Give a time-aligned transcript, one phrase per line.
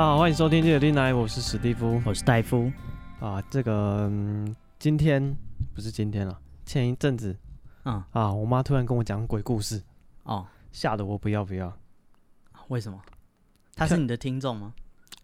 [0.00, 2.72] 大家好，欢迎收听《记得听奶》，我是史蒂夫，我是戴夫。
[3.20, 5.36] 啊，这个、嗯、今天
[5.74, 7.36] 不是今天了，前一阵子，
[7.84, 9.82] 嗯啊，我妈突然跟我讲鬼故事，
[10.22, 11.70] 哦，吓得我不要不要。
[12.68, 12.98] 为什么？
[13.76, 14.72] 他是你的听众吗？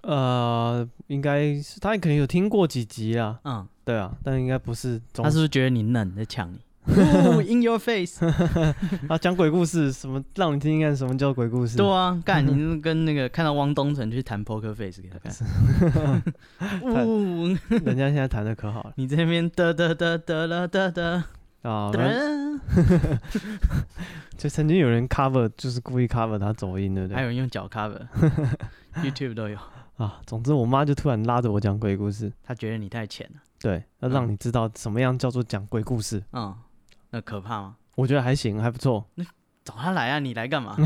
[0.02, 3.40] 呃，应该是他可能有听过几集啊。
[3.44, 5.00] 嗯，对啊，但应该不是。
[5.14, 6.60] 他是不是觉得你嫩在抢你？
[6.86, 8.24] In your face！
[9.08, 11.76] 啊，讲鬼故事，什么让你听听看，什么叫鬼故事？
[11.76, 15.32] 对啊，干你跟那个看到汪东城去谈 Poker Face 给他看。
[16.84, 18.92] 嗯，人家现在弹的可好了。
[18.96, 21.22] 你这边得得得得啦得得
[21.62, 21.90] 啊，
[24.38, 27.16] 就曾经有人 cover，就是故意 cover 他走音，对不对？
[27.16, 29.58] 还有人用脚 cover，YouTube 都有
[29.96, 30.20] 啊。
[30.24, 33.40] 总之，我妈就突然拉着我讲鬼故事，她觉得你太浅了。
[33.60, 36.22] 对，要让你知道什么样叫做讲鬼故事。
[36.32, 36.54] 嗯。
[37.16, 37.76] 那可怕吗？
[37.94, 39.02] 我觉得还行，还不错。
[39.14, 39.24] 那
[39.64, 40.76] 找他来啊，你来干嘛？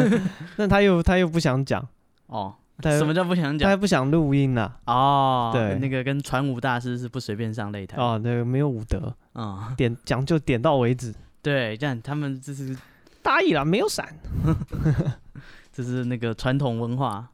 [0.56, 1.86] 那他又他又不想讲
[2.26, 2.54] 哦。
[2.82, 3.66] 什么叫不想讲？
[3.66, 4.72] 他还不想录音呐。
[4.86, 7.98] 哦，对，那个跟传武大师是不随便上擂台。
[7.98, 9.14] 哦，那个没有武德。
[9.34, 11.14] 嗯，点讲就点到为止。
[11.42, 12.74] 对，这样他们这是
[13.22, 14.08] 大意了，没有闪。
[15.70, 17.28] 这是那个传统文化，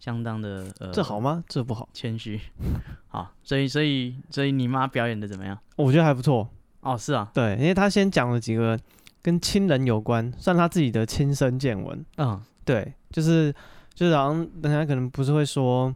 [0.00, 0.90] 相当的呃。
[0.90, 1.44] 这好吗？
[1.46, 1.86] 这不好。
[1.92, 2.40] 谦虚。
[3.08, 5.58] 好，所以所以所以你妈表演的怎么样？
[5.76, 6.48] 我觉得还不错。
[6.84, 8.78] 哦，是啊，对，因为他先讲了几个
[9.22, 12.04] 跟亲人有关，算他自己的亲身见闻。
[12.18, 13.50] 嗯，对，就是
[13.94, 15.86] 就是好像人家可能不是会说，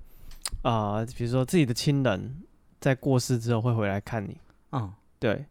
[0.63, 2.37] 啊、呃，比如说自己的亲人
[2.81, 4.37] 在过世之后会回来看你。
[4.73, 5.45] 嗯，对。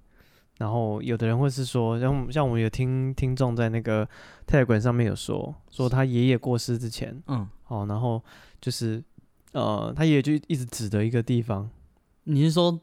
[0.57, 4.09] 然后有的人会是说，像像我们有听听众在那个
[4.47, 8.19] 泰管上面有说，说他爷爷过世之前，嗯，哦，然后
[8.59, 9.03] 就是
[9.51, 11.69] 呃，他爷爷就一直指着一个地方。
[12.23, 12.79] 你是说？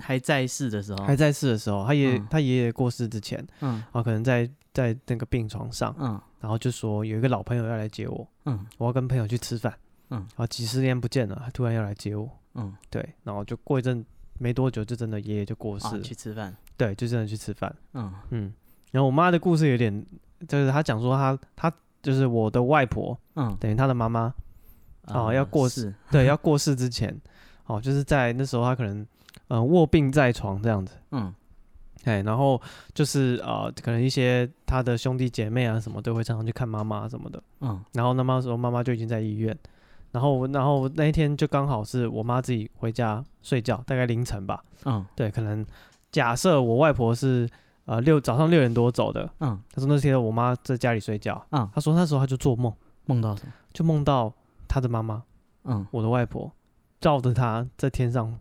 [0.00, 9.72] 还在世的时候，还在世的时候，他爷、嗯、他爷爷过世之前，嗯，啊，可能在在那个病床上，嗯，然后就说有一个老朋友要来接我，嗯，我要跟朋友去吃饭，
[10.10, 14.04] 嗯，啊，几十年不见了，他突然要来接我，嗯，对，然后就过一阵
[14.38, 18.12] 没多久，就真的爷爷就过世了，啊、去吃饭，对，就真的去吃饭，嗯。
[18.30, 18.52] 嗯，
[18.92, 20.06] 然后我妈的故事有点，
[20.48, 21.72] 就是她讲说她她
[22.02, 24.32] 就是我的外婆，嗯，等于她的妈妈，
[25.08, 27.20] 哦、啊，要过世，对， 要过世之前，
[27.66, 29.06] 哦，就是在那时候她可能。
[29.50, 31.34] 嗯，卧病在床这样子，嗯，
[32.04, 32.60] 哎，然后
[32.94, 39.56] 就是呃，可能一些他的兄弟姐妹啊什么都会常常去看妈妈什么的，嗯，然后那妈时候妈妈就已经在医院，
[40.12, 45.66] 然后然后那一天就刚好是我妈自己回家睡觉，大概凌晨吧，嗯，对，可能
[46.12, 47.48] 假设我外婆是
[47.86, 52.72] 呃六早上六点多走的，嗯，她说那天我妈在家里睡觉，嗯，她说那时候她就做梦，
[53.06, 53.52] 梦到什么？
[53.72, 54.32] 就梦到
[54.68, 55.24] 她的妈妈，
[55.64, 56.52] 嗯，我的外婆
[57.00, 58.38] 照着她在天上。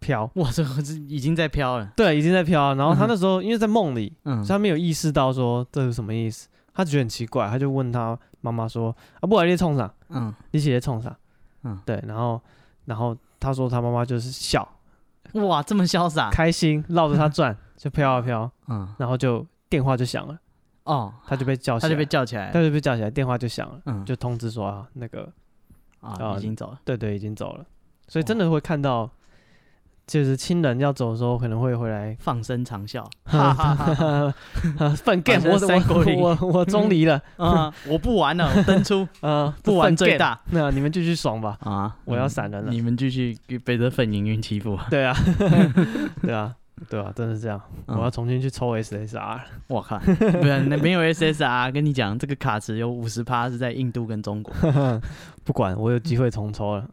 [0.00, 1.92] 飘哇，这个是已经在飘了。
[1.94, 2.74] 对，已经在飘。
[2.74, 9.92] 然后他那时候因为在梦里，嗯，所以他没有意识到说这是什么意思，他觉得很奇怪，他就问他妈妈说：“啊，不，你在冲啥？
[10.08, 11.14] 嗯，你姐姐冲啥？”
[11.64, 12.02] 嗯，对。
[12.06, 12.40] 然后，
[12.86, 14.66] 然后他说他妈妈就是笑，
[15.34, 18.50] 哇，这么潇洒，开心，绕着他转，就飘啊飘。
[18.68, 20.38] 嗯，然后就电话就响了。
[20.84, 23.80] 哦，他就被叫起来，他就被叫起来，他就被叫起来，电话就响了。
[23.84, 25.30] 嗯，就通知说啊，那个
[26.00, 26.80] 啊，已经走了。
[26.84, 27.66] 对对，已经走了。
[28.08, 29.10] 所以真的会看到。
[30.10, 34.34] 就是亲人要走的时候，可能会回来放声长笑， 哈哈哈哈！
[35.04, 37.72] 粪 game，我我我中离了啊！
[37.86, 39.54] 我不玩了，我登出啊！
[39.62, 41.94] 不玩最大，那你们继续爽吧啊！
[42.04, 44.76] 我要闪人了，你们继续被这粪营运欺负。
[44.90, 45.16] 对啊，
[46.20, 46.52] 对啊。
[46.88, 47.60] 对啊，真的是这样。
[47.86, 49.40] 嗯、我要重新去抽 SSR。
[49.66, 54.54] 我靠，不然那没有 SSR，跟你讲，这个卡池有五十趴是在印度跟中国。
[55.44, 56.88] 不管，我有机会重抽了，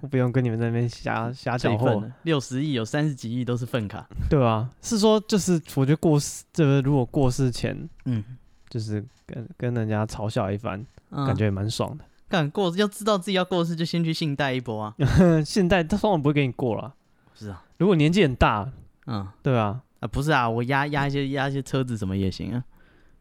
[0.00, 2.08] 我 不用跟你们在那边瞎瞎搅和。
[2.22, 4.06] 六十亿有三十几亿都是粪卡。
[4.30, 8.22] 对啊，是说就是我觉得过世，这个如果过世前，嗯，
[8.68, 12.04] 就是跟跟人家嘲笑一番，嗯、感觉也蛮爽的。
[12.28, 14.94] 干过要知道自己要过世，就先去信贷一波啊。
[15.44, 16.94] 信贷他通常不会给你过了。
[17.34, 18.70] 是啊，如果年纪很大。
[19.06, 22.64] 嗯，对啊，啊不是啊，我压压一些压一些车子什么也行啊。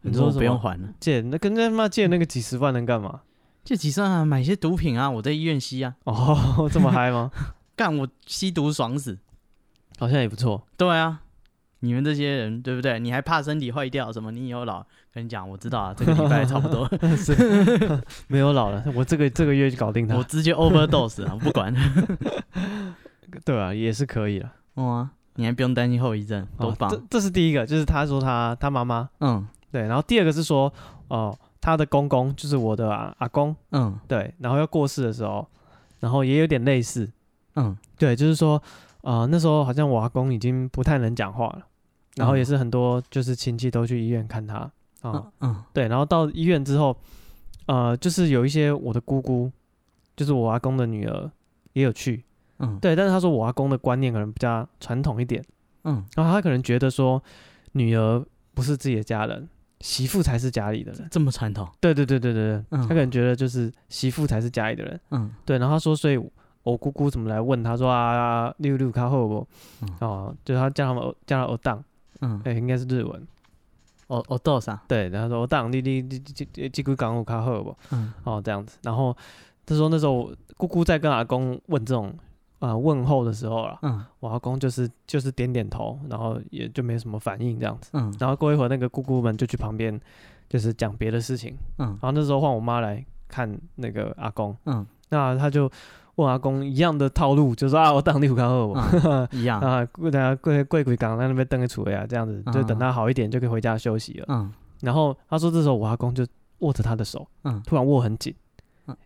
[0.01, 0.89] 你说不用还了？
[0.99, 3.21] 借那跟他妈借那个几十万能干嘛？
[3.63, 5.95] 借几十万啊，买些毒品啊，我在医院吸啊。
[6.03, 7.31] 哦， 这么嗨吗？
[7.75, 9.17] 干我吸毒爽死，
[9.97, 10.67] 好像也不错。
[10.77, 11.21] 对啊，
[11.79, 12.99] 你们这些人对不对？
[12.99, 14.31] 你还怕身体坏掉什么？
[14.31, 21.73] 你以后老跟你讲，我知道啊，这个礼拜差不多 是没有老了，我这个这个月就搞定他，我直接 overdose 啊，不管。
[23.43, 24.53] 对啊，也是可以了。
[24.75, 25.11] 哦啊。
[25.35, 26.89] 你还不用担心后遗症，多棒！
[26.89, 29.81] 哦、这这是第一个，就是他说他他妈妈，嗯，对。
[29.83, 30.71] 然后第二个是说，
[31.07, 34.33] 哦、呃，他的公公就是我的、啊、阿公，嗯，对。
[34.39, 35.45] 然后要过世的时候，
[35.99, 37.11] 然后也有点类似，
[37.55, 38.61] 嗯，对，就是说，
[39.01, 41.65] 呃，那时候好像我阿公已经不太能讲话了，
[42.15, 44.71] 然后也是很多就是亲戚都去医院看他，啊、
[45.01, 45.87] 呃嗯，嗯，对。
[45.87, 46.95] 然后到医院之后，
[47.65, 49.51] 呃，就是有一些我的姑姑，
[50.15, 51.29] 就是我阿公的女儿
[51.73, 52.23] 也有去，
[52.59, 55.43] 嗯，对，但是他说我阿公的观念可能比较传统一点，
[55.83, 57.21] 嗯，然后他可能觉得说
[57.73, 59.47] 女儿不是自己的家人，
[59.81, 61.07] 媳妇才是家里的人。
[61.11, 64.99] 这么传统，对对对对对对，嗯他可能觉得就是媳妇才是家里的人。
[65.11, 66.17] 嗯对，然后他说，所以
[66.63, 69.47] 我姑姑怎么来问他说啊，六六卡后不？
[69.81, 71.83] 嗯哦，就是他叫他们叫他欧当，
[72.21, 73.27] 嗯，对，应该是日文。
[74.07, 74.79] 哦哦，多少？
[74.87, 77.75] 对，然后说欧当，你你你这这这句港有卡后不？
[77.91, 78.77] 嗯哦，这样子。
[78.83, 79.15] 然后
[79.65, 82.15] 他说那时候姑姑在跟阿公问这种
[82.65, 87.89] 啊、呃、问候的时候啊，嗯我阿公就是就是点点头，然后也就没什么反应这样子。
[87.93, 89.99] 嗯然后过一会儿，那个姑姑们就去旁边
[90.49, 91.55] 就是讲别的事情。
[91.77, 95.69] 嗯然后那时候换我妈来看那个阿公，嗯那他就
[96.15, 98.75] 问阿公一样的套路，就说啊，我当你虎看二我？
[99.03, 104.25] 嗯，一样，啊，跪等下过过几港在那边等个厝呀，这样子就等他好一点就可以回家休息了。
[104.29, 104.51] 嗯
[104.81, 106.25] 然后他说这时候我阿公就
[106.59, 108.44] 握着他的手，嗯突然握很紧，嗯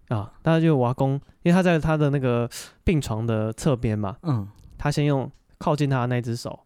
[0.10, 2.50] 啊，大家就我阿公，因为他在他的那个
[2.84, 4.48] 病床的侧边嘛，嗯。
[4.78, 6.58] 他先用靠近他的那只手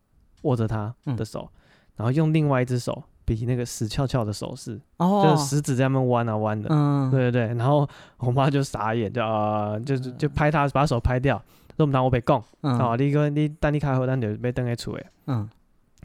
[0.43, 1.49] 握着他的手，
[1.95, 11.37] 然后用另外一只手比那个死翘翘的手势，哦，就是食指在那边弯啊弯的，嗯，对对对，然后我妈就傻眼，就啊、呃，就就就拍他，把手拍掉，
[11.75, 12.77] 说我们当我被讲，嗯。
[12.77, 15.49] 哦，你个你等你开后，咱就被登在厝诶，嗯。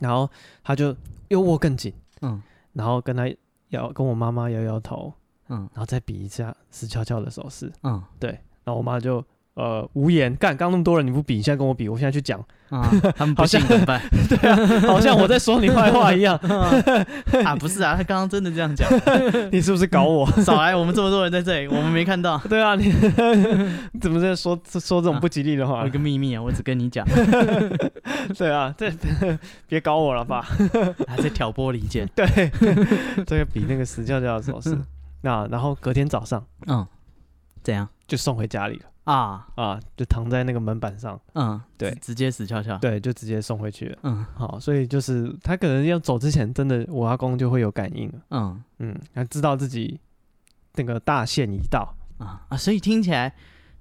[0.00, 0.30] 然后
[0.64, 0.96] 他就
[1.28, 2.42] 又握更紧，嗯。
[2.72, 3.28] 然后跟他
[3.68, 5.12] 摇，跟我妈妈摇摇头，
[5.48, 8.30] 嗯然后再比一下死翘翘的手势，嗯对，
[8.64, 9.24] 然后我妈就
[9.54, 14.00] 呃无言，干，刚刚那么多人你不比，你现在跟我比，我现在去讲，啊， 他们不信怎么办？
[14.28, 14.56] 对啊，
[14.86, 16.36] 好像我在说你坏话一样，
[17.44, 18.88] 啊，不是啊，他刚刚真的这样讲，
[19.50, 20.30] 你是不是搞我？
[20.42, 22.38] 少来，我们这么多人在这里，我们没看到。
[22.48, 22.92] 对啊，你
[23.92, 25.90] 你怎么在说说这种不吉利的话我有？
[25.90, 27.04] 个秘密啊，我只跟你讲，
[28.36, 28.92] 对啊，这
[29.66, 30.46] 别搞我了吧？
[31.08, 32.08] 还在挑拨离间。
[32.14, 32.26] 对，
[33.26, 34.78] 这个比那个死翘翘的手势。
[35.22, 36.86] 那然后隔天早上嗯，
[37.62, 39.46] 怎样就送回家里了啊？
[39.56, 42.76] 啊，就躺在那个门板上，嗯，对直直接死翘翘。
[42.78, 43.98] 对，就直接送回去了。
[44.02, 50.00] 嗯好，所以就是他可能要走之前，真的我阿公就会有感应了，嗯嗯，他知道自己
[50.74, 51.94] 那个大限已到。
[52.18, 53.32] 啊啊，所以听起来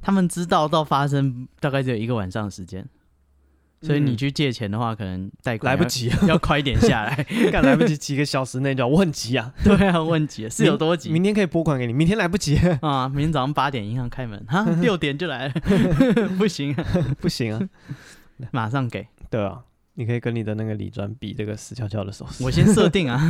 [0.01, 2.87] 他们知道到发生大概只有一个晚上的时间。
[3.81, 7.15] 所以你嗯去借钱的话，可能贷款来不及， 要快一点下来。
[7.51, 11.09] 赶来不及，几个小时内就要，我很急啊，对啊，问急是有多急？
[11.12, 13.07] 明天可以拨款给你，明天来不及， 啊？
[13.09, 15.53] 明天早上八点银行开门，哈，六点就来了，
[16.38, 16.85] 不行啊，
[17.21, 17.62] 不行啊，
[18.51, 19.07] 马上给。
[19.29, 19.62] 对啊，
[19.94, 23.21] 你可以跟你的那个李专比这个死翘翘的手势，我先设定啊。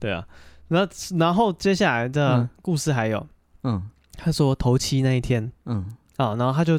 [0.00, 0.26] 对啊，
[0.68, 2.48] 然后然后接下来的嗯。
[2.62, 3.26] 故事还有，
[3.64, 3.82] 嗯。
[4.20, 5.50] 他说头七那一天。
[5.66, 5.84] 嗯。
[6.16, 6.78] 啊，然后他就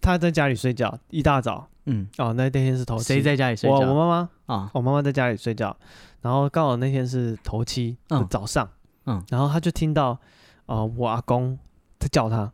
[0.00, 1.68] 他在家里睡觉，一大早。
[1.90, 3.76] 嗯，哦，那那天是头七，谁在家里睡觉？
[3.76, 5.74] 我我妈妈，啊，我妈妈在家里睡觉，
[6.20, 8.26] 然后刚好那天是头七的嗯。
[8.28, 8.68] 早上，
[9.06, 9.24] 嗯。
[9.30, 10.18] 然后他就听到
[10.66, 11.58] 呃我阿公
[11.98, 12.52] 在叫他，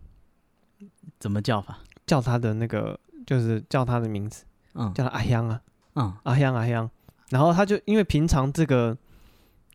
[1.18, 1.78] 怎么叫法？
[2.06, 2.96] 叫他的那个
[3.26, 4.44] 就是叫他的名字，
[4.74, 4.94] 嗯。
[4.94, 5.60] 叫他阿香啊，
[5.94, 6.14] 嗯。
[6.22, 6.88] 阿香阿香，
[7.30, 8.96] 然后他就因为平常这个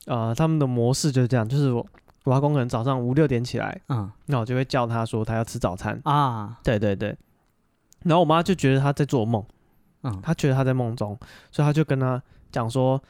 [0.05, 1.85] 呃他们的模式就是这样，就是我
[2.23, 4.09] 我阿公可能早上五六点起来，嗯。
[4.27, 6.57] 那我就会叫他说他要吃早餐，啊。
[6.63, 7.17] 对对对，
[8.03, 9.43] 然后我妈就觉得她在做梦。
[10.01, 11.17] 嗯他觉得她在梦中，
[11.51, 13.01] 所以她就跟她讲说，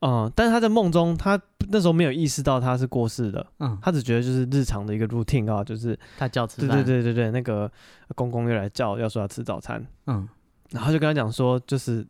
[0.00, 6.82] 嗯，但是她在梦中，她那时候没有意识到她是过世的，嗯，他只觉得就是日常的一个 routine 啊，就是她叫吃对饭。
[6.82, 7.70] 对对对对，那个
[8.14, 10.26] 公公又来叫，要说要吃早餐，嗯
[10.70, 12.06] 然后就跟他讲说，就是，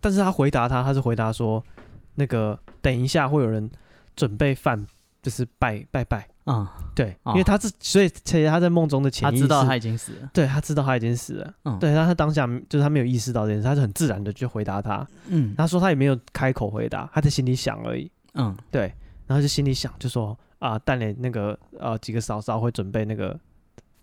[0.00, 1.62] 但是他回答他，他是回答说，
[2.14, 3.70] 那个等一下会有人
[4.16, 4.86] 准备饭，
[5.20, 10.30] 就是拜拜拜，嗯，对，哦因为他是，所以其实他在梦中的潜意识，他知道他已经死了。
[10.32, 15.06] 对他知道他已经死了，嗯对，但他当下就是他没有意识到这件事，他就很自然的就回答他。
[15.28, 18.10] 嗯他说他也没有开口回答，他在心里想而已。
[18.34, 18.94] 嗯对，
[19.26, 23.38] 然后就心里想，就说啊，蛋磊那个呃几个嫂嫂会准备那个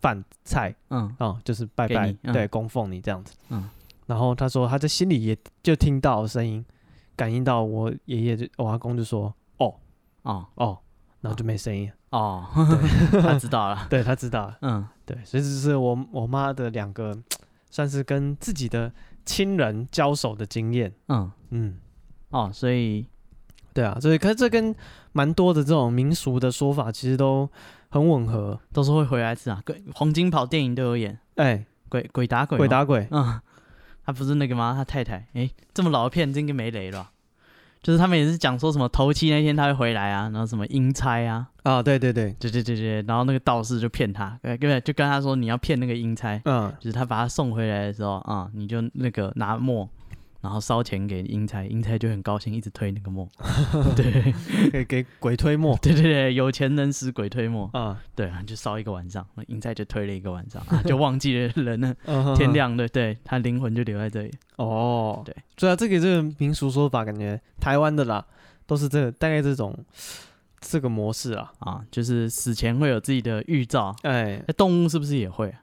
[0.01, 3.33] 饭菜嗯啊、就是拜拜，你嗯对，供奉你这样子。
[3.49, 3.69] 嗯
[4.05, 6.63] 然后他说他在心里也就听到声音，
[7.15, 9.73] 感应到我爷爷就我阿公就说哦
[10.23, 10.77] 哦哦，
[11.21, 11.93] 然后就没声音了。
[12.13, 12.45] 哦，
[13.21, 13.87] 他知道了。
[13.89, 17.17] 对他知道了，嗯对，所以这是我我妈的两个
[17.71, 18.93] 算是跟自己的
[19.25, 20.93] 亲人交手的经验。
[21.07, 21.79] 嗯嗯。
[22.29, 23.07] 哦，所以
[23.73, 24.75] 对啊，所以可是这跟
[25.11, 27.49] 蛮多的这种民俗的说法其实都
[27.89, 28.59] 很吻合。
[28.71, 29.61] 都是会回来吃啊。
[29.65, 32.67] 鬼黄金跑电影都有演，哎、鬼鬼打鬼，鬼。
[32.67, 33.39] 打鬼，嗯，
[34.05, 34.73] 他不是那个吗？
[34.75, 37.11] 他太太，诶，这么老的片子应该没雷了吧。
[37.83, 49.87] 就是他们也是讲说什么头七那天他会回来啊，然后什么阴差啊，啊，对对对，对对对对，然后那个道士就骗他，对对，就跟他说你要骗那个阴差，嗯，就是他把他送回来的时候啊、你就那个拿墨，
[50.43, 53.25] 然后烧钱给英才，英才就很高兴，一直推那个墨。
[53.95, 54.33] 对，
[54.69, 55.73] 给给鬼推磨。
[55.81, 61.95] 对对对，有钱能使鬼推磨啊，对啊，就烧一个晚上，英才就推了一个晚上，啊、就忘记了人了。
[62.05, 64.31] 嗯、天亮了，对，他灵魂就留在这里。
[64.57, 68.25] 哦，对，对啊，这个这个民俗说法，感觉台湾的啦，
[68.67, 69.73] 都是这个大概这种
[70.59, 71.53] 这个模式啊。
[71.59, 73.95] 啊，就是死前会有自己的预兆。
[74.01, 75.55] 哎，动物是不是也会？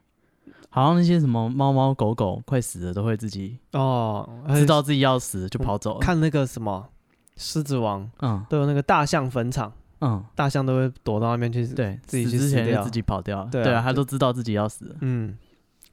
[0.72, 5.98] 好像那些什么猫猫狗狗快死了都会自己哦，知道自己要死就跑走了。
[5.98, 6.88] 看那个什么
[7.36, 13.44] 狮子王，嗯，都有那个大象坟场，嗯，大象都会躲到那边去，对，自己去死掉，自己跑掉。
[13.50, 14.96] 对啊，他都知道自己要死了。
[15.00, 15.36] 嗯，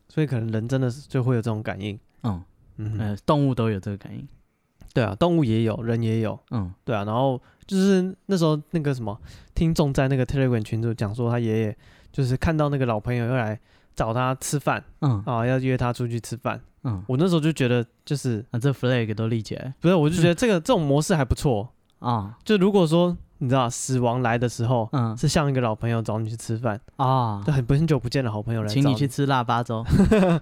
[0.09, 1.99] 所以可能人真的是就会有这种感应。
[2.21, 2.43] 嗯
[2.77, 4.27] 嗯，呃，动物都有这个感应。
[4.93, 6.39] 对啊，动物也有，人也有。
[6.51, 7.03] 嗯，对啊。
[7.03, 9.19] 然后就是那时候那个什么
[9.55, 11.77] 听众在那个 Telegram 群组讲说，他爷爷
[12.11, 13.59] 就是看到那个老朋友又来。
[13.97, 15.21] 找他吃饭，嗯。
[15.25, 21.67] 啊，要约他出去吃饭，嗯，我那时候就觉得就是啊，这 flag 都立起来，不是，我就觉得 这个这种模式还不错。
[21.99, 22.37] 啊。
[22.45, 29.83] 就如果说你知道死亡来的时候，嗯，是像一个老朋友找你去吃饭啊，就很很久不见的好朋友来，请你去吃腊八粥，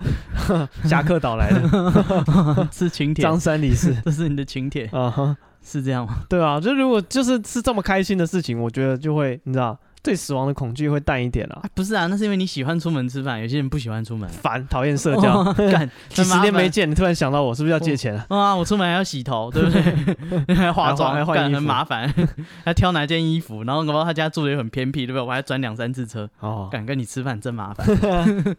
[0.83, 6.19] 侠客岛来的，是请帖，张三李四， 这是你的请帖啊，是这样吗？
[6.29, 9.77] 对啊，就如果就是是这么开心的事情，我觉得就会你知道。
[10.05, 18.25] 对死亡的恐惧会淡一点啊，不是啊，那是因为你喜欢出门吃饭，有些人不喜欢出门，烦，讨厌社交， 干几十年没见，你突然想到我，是不是要借钱啊？
[18.29, 20.53] 啊，我出门还要洗头，对不对？
[20.55, 22.13] 还化妆，还换衣服，很麻烦，
[22.63, 25.21] 还挑哪件衣服，然后搞不好他家住的也很偏僻，对不对？
[25.21, 27.88] 我还转两三次车，哦，敢跟你吃饭真麻烦，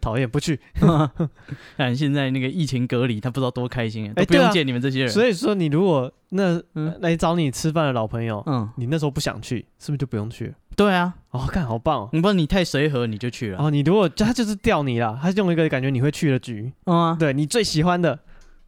[0.01, 0.59] 讨厌，不去。
[1.77, 5.09] 但现在那个疫情隔离，他不知道多开心哎，都不用见你们这些人。
[5.09, 6.61] 所以说，你如果那
[6.99, 10.53] 来找你吃饭的老朋友，嗯，你那时候不想去，是不是就不用去？
[10.77, 12.09] 对啊，哦，看好棒哦！
[12.13, 13.57] 你不，你太随和，你就去了。
[13.57, 18.17] 哦，你如果他就是钓你了，他用一个感觉你会去的局，嗯，对你最喜欢的，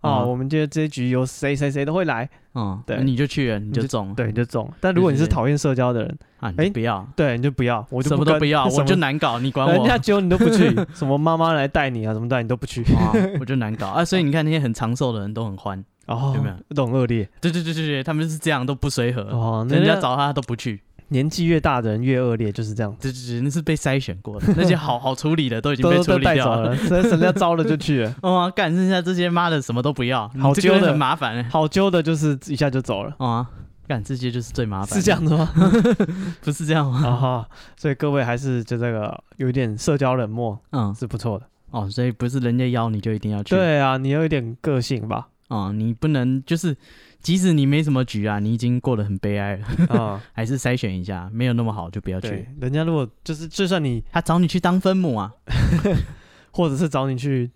[0.02, 4.68] 哦，我们觉得这一局有谁谁谁都会来，嗯，对，你就去了，你就中，对，你就中。
[4.82, 9.72] 但如果你是讨厌社交的人，啊，哎，不要，对，你就不要，我就什么都不要， 我就难搞，你管我？
[9.72, 12.84] 人家揪你都不去， 什么妈妈来带你啊，什么带你都不去，
[13.40, 14.04] 我就难搞啊。
[14.04, 16.56] 所以你看那些很长寿的人都很欢，哦，有没有？
[16.76, 20.82] 都很恶劣，对对对对对，他们是这样都不随和，哦，人家找他都不去。
[21.10, 22.96] 年纪越大的人越恶劣，就是这样。
[23.00, 26.76] 对对对，那是被筛选过的，那些好好处理的都已经被处理掉了。
[26.76, 28.16] 所以人家招了就去了。
[28.22, 31.44] 哦，干剩下这些妈的什么都不要，好揪的很麻烦。
[31.50, 33.14] 好揪的就是一下就走了。
[33.18, 33.48] 啊，
[33.88, 34.98] 干这些就是最麻烦。
[35.00, 35.52] 是这样的吗？
[36.42, 37.08] 不是这样吗？
[37.08, 41.46] 啊，所以各位还是就这个有点社交冷漠，嗯，是不错的。
[41.72, 43.56] 哦，所以不是人家邀你就一定要去。
[43.56, 45.28] 对啊，你有一点个性吧？
[45.50, 46.78] 啊，你不能就是。
[47.22, 52.48] 即使你没什么局啊，你已经过得很悲哀了啊， 还是筛选一下，没有那么好就不要去。
[52.62, 55.30] 人家如果就是，就算你他找你去当分母啊，
[56.52, 57.52] 或者是找你去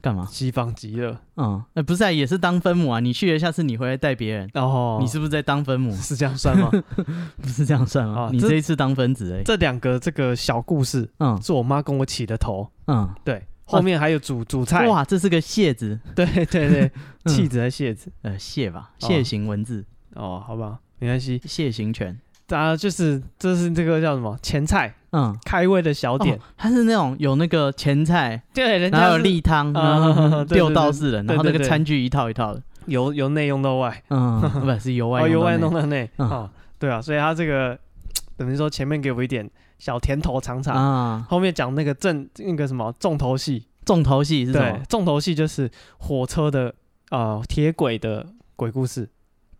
[0.00, 0.24] 干嘛？
[0.30, 3.00] 西方极乐，嗯，那不是啊，也是当分母啊。
[3.00, 5.90] 你去了，下次你回来带别人，哦，你是不是在当分母？
[5.96, 6.70] 是这样算吗？
[7.42, 8.28] 不是这样算吗？
[8.32, 9.42] 你这一次当分子哎。
[9.44, 13.44] 这两个这个小故事，嗯，是我妈跟我起的头，嗯，对。
[13.66, 14.86] 后面还有主主菜。
[14.86, 16.90] 哇，这是个蟹字， 对对对，
[17.26, 18.10] 弃子还是蟹字？
[18.22, 19.84] 呃，蟹吧，蟹形文字。
[20.14, 24.38] 哦，好吧，没关系，蟹形拳，大家就是这是这个叫什么？
[24.40, 29.72] 前菜，嗯，开胃的小点，它是那种有那个前菜，对，然后有例汤，
[30.48, 37.78] 六道式的，然后那个餐具一套一套的，由由内用到外，嗯， 不是由外由外弄到内，啊，对啊，所以它这个
[38.38, 39.50] 等于说前面给我一点。
[39.78, 44.80] 小甜头尝尝啊，后面讲那个正那个什么重头戏，重头戏是什么？
[44.88, 46.74] 重头戏就是火车的
[47.10, 49.08] 啊，铁轨的鬼故事，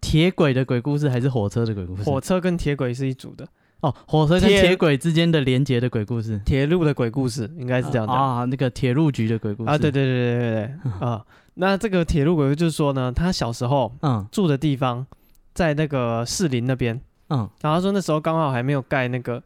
[0.01, 2.03] 铁轨的鬼故事还是火车的鬼故事？
[2.03, 3.47] 火车跟铁轨是一组的。
[3.81, 9.71] 哦，火车跟铁轨之间的连接的鬼故事，铁路的鬼故事应该是这样的啊，那个铁路局的鬼故事。
[9.71, 11.23] 啊，对对对对对对啊，
[11.55, 14.27] 那这个铁路鬼故事就是说呢，他小时候嗯。
[14.33, 15.07] 住的地方
[15.53, 16.99] 在那个士林那边。
[17.29, 19.43] 嗯，然后他说那时候刚好还没有盖那个。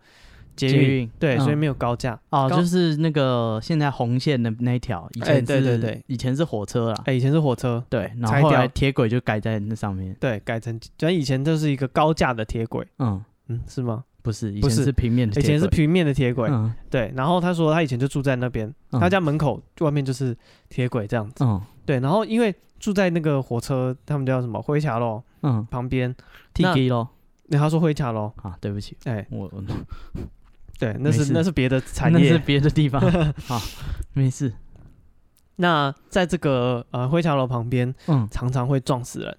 [0.57, 2.19] 捷运对，所以没有高架。
[2.31, 13.23] 哦，就是那个现在红线的那一条，以前对对对，以前是火车啦，哎，以前是火车，对，然后后来铁轨就改在那上面，对，改成，主要以前就是一个高架的铁轨，嗯。
[13.53, 14.05] 嗯，是吗？
[14.23, 16.49] 不是，以前是平面的，以前是平面的铁轨，
[16.89, 20.37] 对，然后他说他以前就住在那边，他家门口外面就是
[20.69, 26.15] 铁轨这样子，嗯，对，然后因为住在那个火车，他们叫什么灰桥路，嗯，旁边
[26.55, 27.09] ，T G 咯，
[27.49, 29.51] 那他说灰桥路啊，对不起，哎，我。
[30.81, 33.01] 对，那是那是别的产业，那是别的地方。
[33.47, 33.61] 好，
[34.15, 34.53] 没事。
[35.57, 39.37] 那在这个呃灰桥楼旁边，嗯，常常会撞死人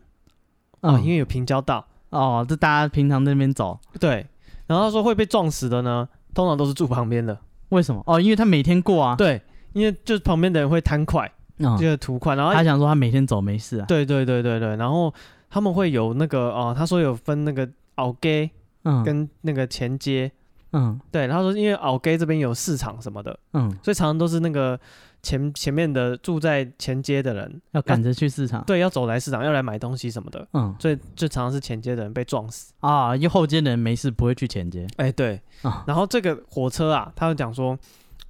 [0.81, 3.79] 啊，因为有平交道哦，这大家平常在那边走。
[3.99, 4.25] 对，
[4.67, 7.35] 然后他说会被撞死的呢，通常都是住旁边的。
[7.69, 8.03] 为什么？
[8.05, 9.15] 哦，因为他每天过啊。
[9.15, 9.41] 对，
[9.73, 11.31] 因为就是旁边的人会贪快，
[11.79, 13.85] 这个图块，然后他想说他每天走没事啊。
[13.87, 15.11] 对对对对对，然后
[15.49, 18.47] 他们会有那个哦，他说有分那个后街，
[18.83, 20.31] 嗯，跟那个前街，
[20.73, 24.79] 嗯，对，然后说因为后街这边有市场什么的，嗯，所以常常都是那个。
[25.23, 32.73] 前前面的住在前街的人要赶着去市场，对，要走来市场，要来买东西什么的，嗯，所以就常常是前街的人被撞死。
[32.79, 37.77] 啊，因为后街的人没事不会去前街，哎，对，啊，然后这个火车啊，他就讲说，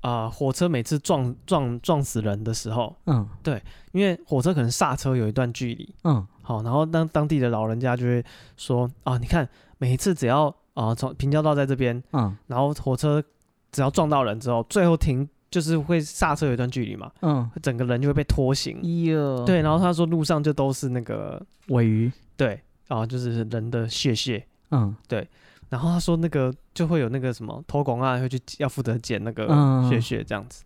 [0.02, 8.22] 啊，火车每次撞撞撞死人的时候，嗯，对，因为火车可能刹车有一段距离，嗯，好，然后当当地的老人家就会
[8.58, 13.24] 说，啊，你看每一次只要啊从平交道在这边，嗯，然后火车
[13.72, 15.28] 只要撞到人之后，最后停。
[15.51, 25.28] 就是会刹车有一段距离嘛，嗯，整个人就会被拖行，哟，对，然后他说路上就都是那个尾鱼，对，然后就是人的血血，嗯，对，
[25.68, 29.46] 然后他说那个就会有那个什么偷工啊，会去要负责捡那个
[29.90, 30.63] 血血这样子，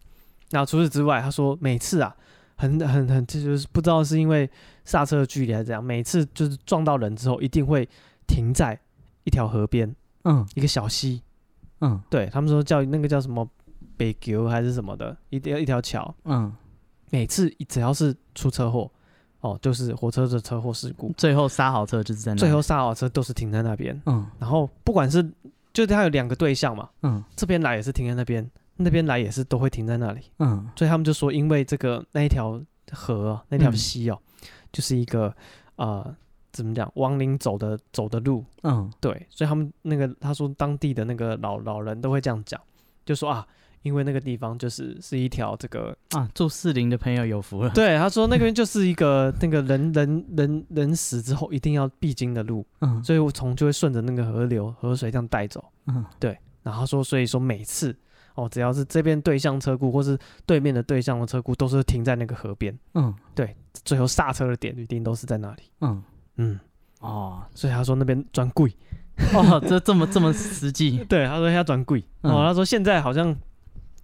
[0.51, 2.15] 然后除此之外，他说每次啊，
[2.55, 4.47] 很很很，这就是不知道是因为
[4.83, 7.89] 刹车的距离还是怎样，每次就是撞到人之后，一定会
[8.27, 8.79] 停在
[9.25, 11.21] 一条河边，嗯，一个小溪，
[11.81, 13.45] 嗯，对他们说叫那个叫什么？
[13.97, 16.13] 北桥还是什么的，一条一条桥。
[16.25, 16.53] 嗯，
[17.11, 18.91] 每次只要是出车祸，
[19.39, 23.97] 哦，就是火车的车祸事故，最后刹好车就是在那，最后刹好车都是停在那边。
[24.05, 25.25] 嗯，然后不管是，
[25.71, 26.89] 就他有两个对象嘛。
[27.03, 30.23] 嗯，这边来也是停在那边，那边来也是都会停在那里。
[30.39, 35.33] 嗯，所以他们就说，因为这个那一条河，那条溪哦，嗯、就是一个
[35.77, 36.13] 呃，
[36.55, 38.43] 怎么讲，亡灵走的走的路。
[38.63, 42.59] 嗯，对，所以他们那个他说当地的那个老老人都会这样讲，
[43.05, 43.45] 就说啊。
[43.83, 47.69] 因为那个地方就是是一条这个啊，住四零的朋友有福了。
[47.75, 56.35] 对，他说那边就是一个 那个人人人人死之后一定要必经的路，嗯，所以我从就会顺着那个河流河水这样带走，嗯，对。
[56.63, 57.95] 然后说，所以说每次
[58.33, 66.01] 哦，只要是这边对向车库或是对面的对向的车库，都是停在那个河边，嗯，对，最后刹车的点一定都是在那里，嗯
[66.37, 66.59] 嗯，
[66.99, 68.71] 哦，所以他说那边专柜，
[69.33, 73.35] 哦，这这么这么实际， 对，他说他专柜，哦，他说现在好像。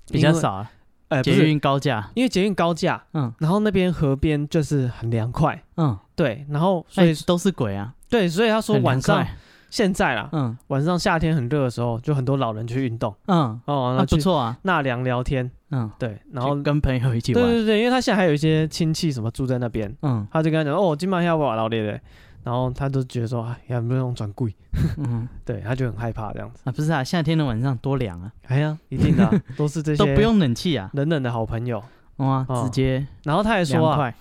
[0.08, 0.72] 比较少啊，
[1.08, 9.26] 呃，捷运高架，因为捷运高架，嗯，然后那边河边就是很凉快，嗯，对，然后所以都是鬼啊，对，所以他说晚上
[9.72, 22.00] 现在啦，嗯，晚上夏天很热的时候，就很多老人去运动，嗯，哦，那不错啊，纳凉聊天，嗯，对，然后跟朋友一起玩，对对对，因为他现在还有一些亲戚什么住在那边，嗯，他就跟他讲，哦，今晚要不要老爹的。
[22.44, 24.52] 然后他就觉得说，哎呀，没有转柜，
[24.98, 26.62] 嗯， 对，他就很害怕这样子。
[26.64, 31.84] 啊，不是啊，夏天的晚上多凉啊，哎呀，一定的，啊， 都是这些都不用冷气啊，冷冷的好朋友，
[32.16, 34.12] 哇，直接，然后他还说啊，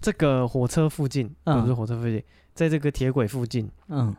[0.00, 2.20] 这个火车附近，不是火车附近，
[2.52, 4.12] 在这个铁轨附近，嗯，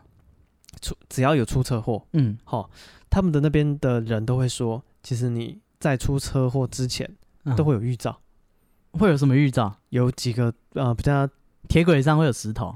[0.80, 2.70] 出只要有出车祸，嗯，好，
[3.08, 7.08] 他们的那边的人都会说，其实你在出车祸之前
[7.56, 8.18] 都会有预兆，
[8.92, 9.74] 会有什么预兆？
[9.88, 11.28] 有几个呃，比较
[11.68, 12.74] 铁轨上会有石头。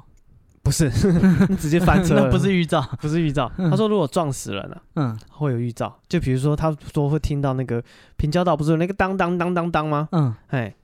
[0.62, 0.90] 不是，
[1.61, 3.52] 直接翻车，那不是预兆，不是预兆。
[3.59, 5.94] 他说如果撞死人了，嗯，会有预兆。
[6.09, 7.85] 就比如说，他说会听到那个
[8.16, 10.09] 平交道不是有那个当当当当当吗？
[10.12, 10.74] 嗯，哎，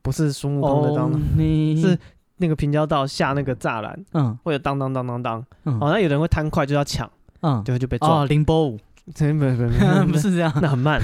[0.00, 1.20] 不是孙悟空的当当，
[1.78, 1.98] 是
[2.38, 5.44] 那个平交道下那个栅栏，嗯，会有当当当当当。
[5.80, 8.22] 好像有人会贪快就要抢，嗯，就会就被撞。
[8.22, 11.00] 哦，凌波舞，不不不， 不是这样，那很慢，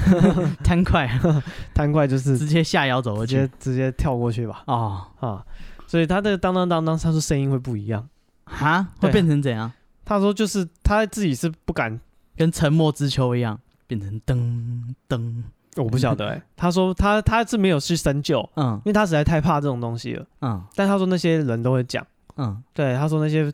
[0.63, 1.09] 贪快，
[1.73, 4.63] 贪快就是直接下腰走过去，直接直接跳过去吧。
[4.65, 5.45] 啊啊，
[5.87, 8.07] 所以他的当当当当，他说声音会不一样。
[8.45, 9.71] 哈，会变成怎样？
[10.05, 11.99] 他说就是他自己是不敢
[12.35, 15.43] 跟沉默之秋一样变成噔噔，
[15.77, 16.43] 我不晓得哎、欸。
[16.55, 20.63] 他说他他是没有去深究，嗯，因为他实在太怕这种东西了，嗯。
[20.75, 22.05] 但他说那些人都会讲，
[22.37, 23.51] 嗯，对，他说那些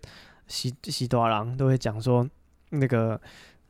[0.47, 2.27] 喜喜多郎都会讲说
[2.69, 3.19] 那个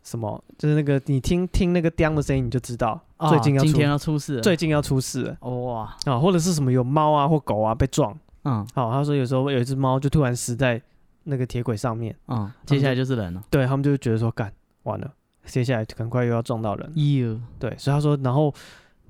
[0.04, 10.82] 什么，就是那个你听听那个叮的声音，你就知道最近要今天要出事，最近要出事了，哇啊，或者是什么有猫啊或狗啊被撞，嗯，好，他说有时候有一只猫就突然死在。
[11.26, 13.44] 那个铁轨上面，嗯，接下来就是人了。
[13.52, 14.52] 对，他们就觉得说，干
[14.84, 15.12] 完了，
[15.46, 16.92] 接下来很快又要撞到人。
[16.96, 18.54] 哟，对，所以他说，然后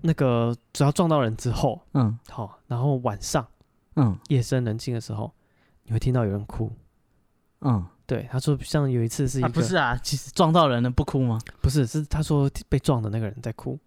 [0.02, 3.46] 那个只要撞到人之后，嗯，好，然后晚上，
[3.96, 5.32] 嗯，夜深人静的时候，
[5.84, 6.72] 你会听到有人哭。
[7.62, 11.40] 嗯，对，他说像有一次是一个，不是啊，其实撞到人了不哭吗？
[11.62, 13.78] 不是，是他说被撞的那个人在哭。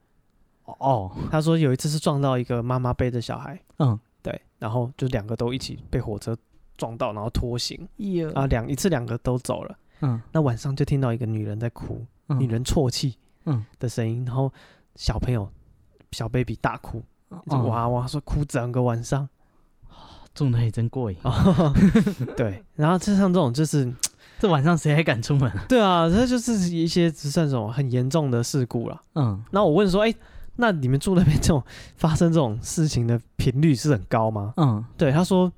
[0.65, 6.37] 哦，他说有一次是撞到一个妈妈背着小孩，嗯，对，然后就两个都一起被火车。
[6.79, 7.79] 撞到，然后拖行，
[8.35, 9.79] 啊，两一次两个都走了。
[10.01, 14.53] 嗯，那晚上就听到一个女人在哭，女人啜泣，嗯的声音，然后
[14.97, 15.49] 小朋友
[16.13, 17.03] 小 baby 大哭，
[17.49, 19.29] 哇哇说哭整个晚上，
[20.35, 21.19] 住那里真过瘾。
[22.37, 23.93] 对，然后就像这种，就是
[24.39, 25.51] 这晚上谁还敢出门？
[25.69, 29.01] 对啊，这就是一些只算什么很严重的事故了。
[29.15, 30.15] 嗯，那我问说，哎，
[30.57, 31.63] 那你们住那边这种
[31.97, 34.55] 发生这种事情的频率是很高吗？
[34.57, 35.53] 嗯，对，他说，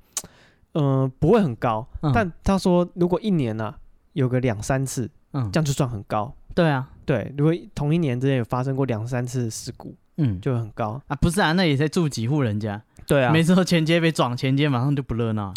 [0.73, 3.77] 嗯、呃，不会很高，嗯、但他说如果一年呢、啊、
[4.13, 6.33] 有个两三次，嗯，这样就算很高。
[6.55, 11.15] 对啊，对，如果同一年之间有发生过两三次事故，嗯，就很高啊。
[11.17, 12.81] 不是啊，那也在住几户人家。
[13.05, 15.53] 对啊，每次前街被撞，前街马上就不热闹。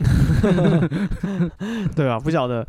[1.97, 2.67] 对啊，不晓得，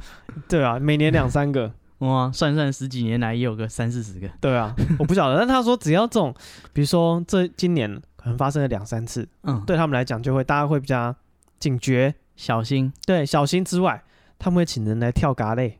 [0.48, 4.30] 对啊，每年两三个， 哇，算算十几年来也有个三四十个。
[4.40, 6.34] 对啊，我不晓得，但他说只要这种，
[6.72, 11.14] 比如说这今年可能发生了两三次，嗯，对他们来讲就会大家会比较
[11.60, 12.94] 警觉、小心。
[13.06, 14.02] 对，小心之外，
[14.38, 15.80] 他们会请人来跳嘎类，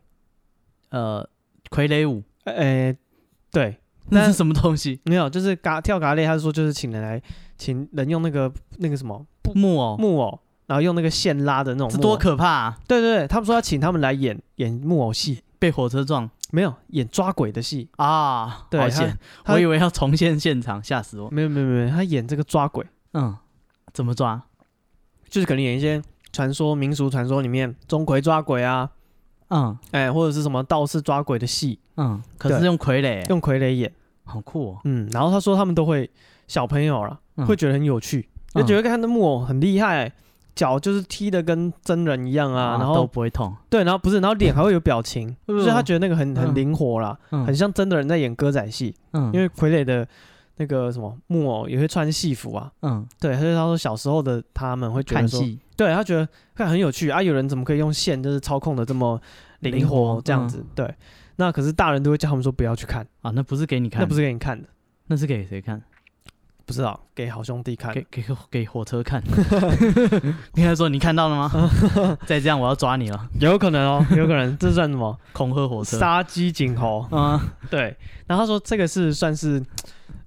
[0.90, 1.26] 呃，
[1.70, 2.96] 傀儡舞，呃，
[3.50, 3.76] 对。
[4.12, 5.00] 那是什么东西？
[5.04, 7.22] 没有，就是嘎跳嘎类，他是说就是请人来，
[7.56, 9.24] 请人用那个那个什么
[9.54, 12.78] 木偶木偶，然后用那个线拉的那种，这多可怕啊！
[12.88, 21.30] 对对对，他们说要请他们来演演木偶戏，被火车撞，没有演抓鬼的戏啊，对，好险，我以为要重现现场，吓死我！
[21.30, 23.36] 没有没有没有，他演这个抓鬼，嗯，
[23.92, 24.42] 怎么抓？
[25.28, 28.90] 就是可能演一些传说民俗传说里面钟馗抓鬼啊，
[29.50, 33.92] 嗯，哎，或者是什么道士抓鬼的戏，嗯，可是用傀儡，用傀儡演。
[34.24, 36.08] 好酷哦，嗯，然后他说他们都会
[36.46, 40.12] 小朋友了，会觉得很有趣，就觉得看那木偶很厉害，
[40.54, 50.06] 脚就是踢的跟真人一样啊，然后都不会痛，对，然后不是，然后脸还会有表情，就是他觉得那个很很灵活啦，很像真的人在演歌仔戏，嗯，因为傀儡的
[50.60, 55.42] 那个什么木偶也会穿戏服啊，嗯，对，所以他说小时候的他们会觉得说，
[55.74, 59.18] 对他觉得看很有趣啊，有人怎么可以用线就是操控的这么
[59.60, 60.94] 灵活这样子，对。
[61.36, 64.68] 那可是大人都会叫他们说不要去看啊，那不是给你看，那不是给你看的，
[65.06, 65.80] 那是给谁看？
[66.66, 69.20] 不知道，给好兄弟看，给给给火车看。
[70.54, 71.50] 应该说你看到了吗？
[72.26, 73.28] 再这样我要抓你了。
[73.40, 75.18] 有可能哦，有可能，这算什么？
[75.32, 75.98] 恐吓火车？
[75.98, 77.08] 杀鸡儆猴？
[77.10, 77.96] 嗯，对。
[78.26, 79.60] 然后他说这个是算是，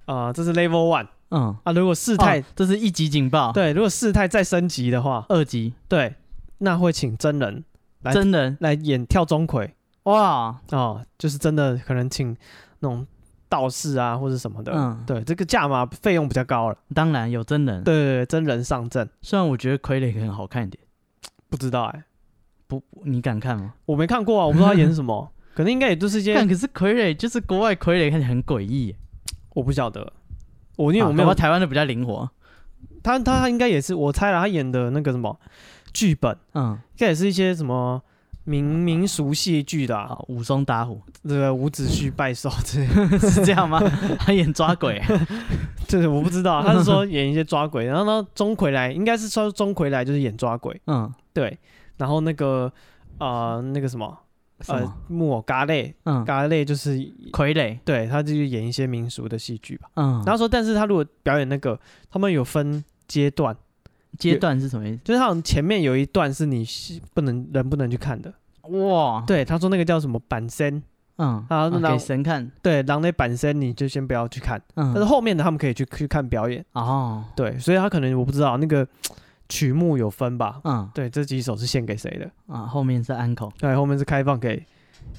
[0.06, 1.06] 呃，这是 level one。
[1.30, 3.50] 嗯啊，如果事态，这是一级警报。
[3.50, 5.74] 对，如果事态再升级的话，二级。
[5.88, 6.14] 对，
[6.58, 7.64] 那会请真人
[8.02, 9.70] 来，真人来演跳钟馗。
[10.04, 12.36] 哇哦，就是真的可能请
[12.80, 13.04] 那种
[13.48, 16.76] 道士啊或者什么的，嗯，对，这个价码费用比较高了。
[16.94, 19.08] 当然有真人，对对对，真人上阵。
[19.22, 20.84] 虽然我觉得傀儡很好看一点，
[21.48, 22.04] 不知道哎、欸，
[22.68, 23.74] 不，你敢看吗？
[23.86, 26.34] 我没看过啊，我不知道他演什么， 可能应该也都是一些。
[26.34, 28.94] 但可是傀儡就是国外傀儡看起来很诡异，
[29.54, 30.12] 我不晓得。
[30.76, 32.28] 我因为我没有台湾的比较灵活，
[33.02, 35.40] 他他应该也是，我猜了他演的那个什么
[35.92, 38.02] 剧本，嗯，应该也是一些什么。
[38.46, 42.84] 民民俗戏剧的、啊，武松打虎，这个伍子胥拜寿，这
[43.16, 43.80] 是这样吗？
[44.18, 45.02] 他演抓鬼，
[45.88, 51.58] 就是我不知道，他是说演一些抓鬼，然后呢，钟馗来应该是说钟馗来就是演抓鬼，嗯，对，
[51.96, 52.70] 然后那个
[53.16, 54.14] 呃那个什么
[54.68, 56.96] 呃木偶嘎类，嗯，嘎类就是
[57.32, 61.78] 傀儡，对，他就是演一些民俗的戏剧吧，嗯，然后说，但是他如果表演那个，
[62.10, 63.56] 他们有分阶段。
[64.16, 65.00] 阶段是什么意思？
[65.02, 66.64] 就是他前面有一段是你
[67.14, 68.32] 不能人不能去看的
[68.68, 69.24] 哇。
[69.26, 70.80] 对，他说那个叫什么板身，
[71.16, 72.48] 嗯，啊，给神看。
[72.62, 74.56] 对，狼那板身你就先不要去看。
[74.76, 76.64] 嗯，但是后面的他们可以去去看表演。
[76.74, 78.86] 哦，对，所以他可能我不知道那个
[79.48, 80.60] 曲目有分吧。
[80.64, 82.30] 嗯，对，这几首是献给谁的？
[82.54, 83.48] 啊，后面是安可。
[83.58, 84.64] 对，后面是开放给。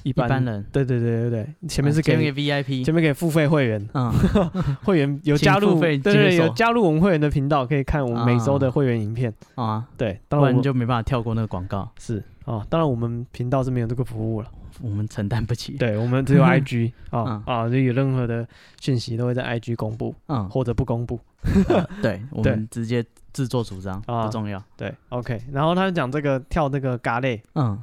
[0.02, 4.12] 一般人，对对对对对，前面是给 VIP，前面给付费会员，嗯，
[4.82, 9.86] 会员有加入，对对，有加入我们会员的频道，可以看我们每周的会员影片啊。
[9.96, 14.50] 对，当然就没办法跳过那个广告，是啊，当然我们频道是没有这个服务了，
[14.82, 15.74] 我们承担不起。
[15.74, 18.46] 对，我们只有 IG 啊啊，就有任何的
[18.80, 21.18] 讯息都会在 IG 公布，嗯，或者不公布。
[22.02, 23.04] 对，我们直接
[23.36, 24.62] 自作主张，啊不重要。
[24.76, 25.42] 对，OK。
[25.52, 27.78] 然后他就讲这个跳那个嘎类，嗯，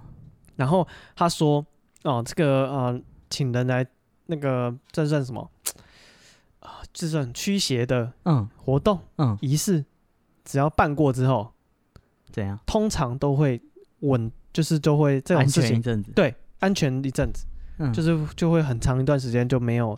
[0.55, 1.63] 然后他说。
[2.03, 3.87] 哦，这个呃，请人来
[4.25, 5.49] 那个这算什么
[6.59, 6.83] 啊？
[6.91, 9.85] 这算驱邪的嗯活动嗯仪式，
[10.43, 11.53] 只要办过之后，
[12.29, 12.59] 怎样？
[12.65, 13.61] 通常都会
[14.01, 17.45] 稳，就是就会这种事情安全一阵子，对，安全一阵子，
[17.77, 19.97] 嗯，就是就会很长一段时间就没有，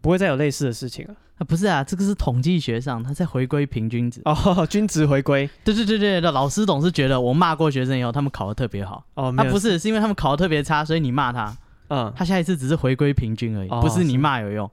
[0.00, 1.14] 不会再有类似的事情了。
[1.38, 5.48] 啊，不是啊，这个是统计学上，他在回归平均值哦， 均值回归。
[5.64, 11.56] 对对对对，老师总是觉得我骂过学生以后，他们考的特别好哦，啊不是，是因为他们考的特别差，所以你骂他，
[11.88, 14.68] 嗯，他下一次只是回归平均而已，哦、不是你骂有用。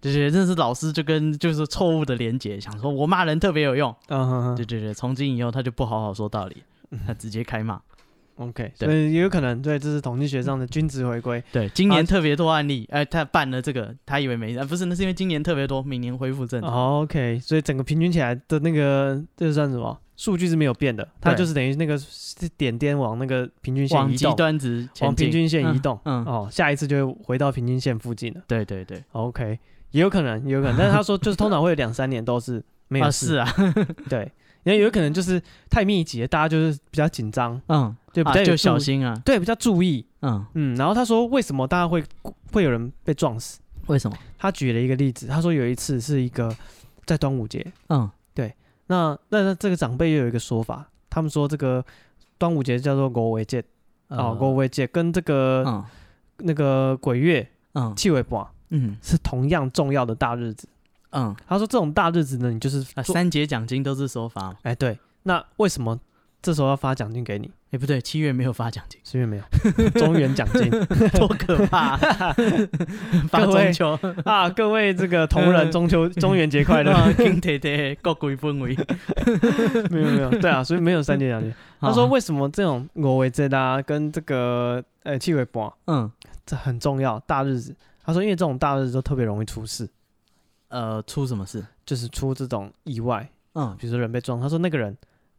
[0.00, 6.62] 对对，这是老师就跟就是错误的连结，想说我骂人特别有用，嗯哼哼，对对对，从今以后他就不好好说道理，
[7.06, 7.78] 他直接开骂。
[8.40, 11.42] OK，对，也有可能，对，这是统计学上的均值回归。
[11.52, 17.00] 对，今年特别多案例，哎，他办了这个，他以为没事，不是，那是因为今年特别多，明年恢复正常。
[17.00, 19.98] OK，所以整个平均起来的那个，这算什么？
[20.16, 21.98] 数据是没有变的，它就是等于那个
[22.58, 25.98] 点点往那个平均线移动，往极端值，往平均线移动。
[26.04, 28.42] 嗯，哦，下一次就会回到平均线附近了。
[28.46, 29.58] 对对对，OK，
[29.92, 30.76] 也有可能，也有可能。
[30.76, 33.50] 但是他说，就是通常会有两三年都是没有事 啊。
[34.10, 34.30] 对，
[34.64, 40.76] 因为有可能就是太密集了，大家就是比较紧张，嗯，对，比较就小心啊，对，比较注意，嗯嗯。
[40.76, 42.04] 然后他说，为什么大家会
[42.52, 43.60] 会有人被撞死？
[43.86, 44.16] 为什么？
[44.38, 46.54] 他举了一个例子，他说有一次是一个
[47.06, 48.54] 在端午节，嗯，对。
[48.86, 51.84] 那那这个长辈又有一个说法，他们说这个
[52.38, 53.62] 端午节叫做狗尾节，
[54.08, 55.84] 啊，狗尾节跟这个
[56.38, 58.46] 那个鬼月，嗯，气尾半。
[58.72, 60.68] 嗯，是同样重要的大日子。
[61.10, 64.56] 嗯，他说这种大日子呢，你就是三节奖金都是说发。
[64.62, 65.98] 哎，对，那为什么
[66.40, 67.50] 这时候要发奖金给你？
[67.70, 70.68] 哎，不对，七月没有发奖金，七月没有中元奖金，
[71.14, 71.96] 多可怕！
[73.30, 78.76] 发中秋啊，各位这个同仁，中秋中元节快乐， 金贴贴，各归氛围。
[79.90, 81.54] 没有没有，对啊，所以没有三节奖金。
[81.80, 86.10] 他说为什么这种五月节啊，跟这个呃七月半，嗯，
[86.44, 87.74] 这很重要大日子。
[88.02, 89.88] 他说：“因为这种大日子都特别容易出事，
[90.68, 91.64] 呃，出什么事？
[91.86, 94.40] 就是出这种意外，嗯，比如说人被撞。
[94.40, 94.96] 他说那个人，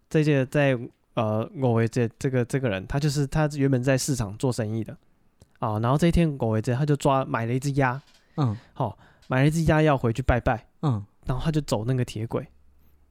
[0.10, 0.78] 这届在
[1.14, 4.96] 呃，我为这这个这个人，他就是他原本在市场做生意的，
[5.60, 8.02] 啊，然后这一天我为这他就抓买了一只鸭，
[8.38, 8.98] 嗯，好，
[9.28, 12.48] 买了一只鸭要回去拜拜，嗯，然后他就走那个铁轨，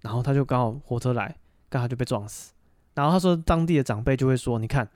[0.00, 1.36] 然后他就刚好火车来，
[1.68, 2.52] 刚好就被撞死。
[2.94, 4.88] 然后他说当地的长辈就会说，你看。”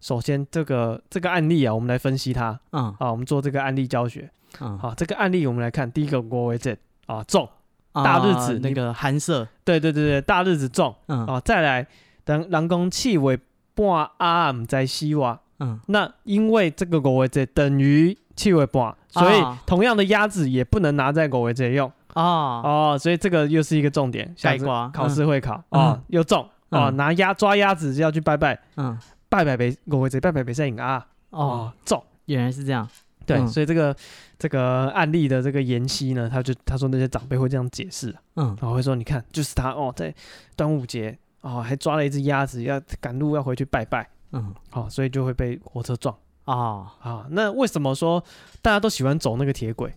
[0.00, 2.58] 首先，这个这个案例啊，我们来分析它。
[2.72, 4.30] 嗯，啊，我们做这个案例教学。
[4.58, 7.46] 嗯，好，这个案例我们来看，第一个我为这啊中
[7.92, 10.96] 大日子那个寒舍，对对对对，大日子中。
[11.08, 11.86] 嗯，啊，再来
[12.30, 13.38] 等人工气为
[13.74, 15.40] 半暗在西瓦。
[15.58, 21.90] 嗯，那因为这个国为这等于气为半，所以同样的鸭子也不能拿在国为这用。
[22.14, 22.62] 哦。
[22.64, 25.62] 哦，所以这个又是一个重点，下次考试会考。
[25.70, 26.48] 啊，又中。
[26.68, 28.58] 啊，拿鸭抓鸭子就要去拜拜。
[28.76, 28.96] 嗯。
[29.28, 31.06] 拜拜拜，我会这拜拜北赛影啊！
[31.30, 32.88] 哦，中，原来是这样。
[33.24, 33.94] 对，嗯、所以这个
[34.36, 40.12] 这个案例的这个延期呢，他就他说那些长辈会这样解释，嗯，然后会说你看，就是他哦，在
[40.56, 47.26] 端午节哦，还抓了一只鸭子，要赶路要回去拜拜，嗯，好、哦，所以就会被火车撞啊啊、哦！
[47.30, 48.22] 那为什么说
[48.62, 49.92] 大家都喜欢走那个铁轨？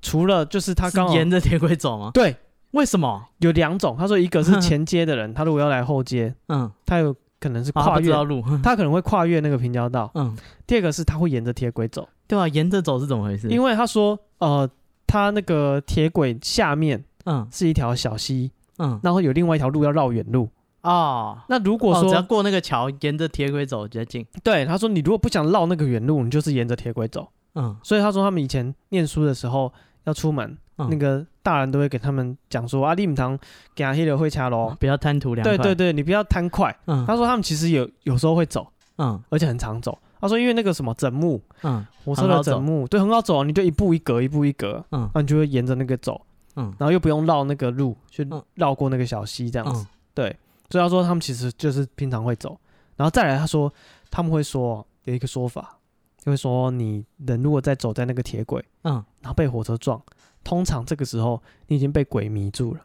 [0.00, 2.10] 除了就是他刚沿着铁轨走吗？
[2.12, 2.36] 对，
[2.72, 3.28] 为什么？
[3.38, 7.14] 有两种，他说一个是前街的人，嗯、 他如果要来后街，嗯，他有。
[7.42, 10.08] 可能是跨越路， 他可能会跨越那个平交道。
[10.14, 13.48] 嗯，第二个是他会沿着铁轨走，对啊，沿着走是怎么回事？
[13.48, 14.70] 因为他说，呃，
[15.08, 20.48] 他那个铁轨下面，嗯，是一条小溪，嗯，然后有另外一条路要绕远路
[20.82, 21.44] 啊。
[21.48, 24.24] 那如果说只要过那个桥，沿着铁轨走比较近。
[24.44, 27.28] 对，他说你如果不想绕那个远路，你就是沿着铁轨走。
[27.54, 29.72] 嗯，所以他说他们以前念书的时候
[30.04, 30.56] 要出门。
[30.88, 33.38] 那个大人都会给他们讲说啊，你唔通
[33.76, 35.56] 行迄条火车路，不要贪图凉快。
[35.56, 36.76] 对对对，你不要贪快。
[36.86, 38.66] 嗯，他说他们其实有有时候会走，
[38.96, 39.96] 嗯，而且很常走。
[40.20, 46.20] 他说因为那个什么枕木，嗯，火车的枕木，对，很好走，你就一步一格，一步一格，嗯，那你就会沿着那个走，
[46.56, 49.86] 嗯，然后又不用绕那个路，去绕过那个小溪这样子。
[50.14, 50.34] 对，
[50.72, 52.58] 所以他说他们其实就是平常会走，
[52.96, 53.70] 然后再来他说
[54.10, 55.78] 他们会说有一个说法，
[56.16, 60.02] 就会说你人如果在走在那个铁轨，嗯，然后被火车撞。
[60.42, 62.80] 通常这个时候你已经被鬼迷住了，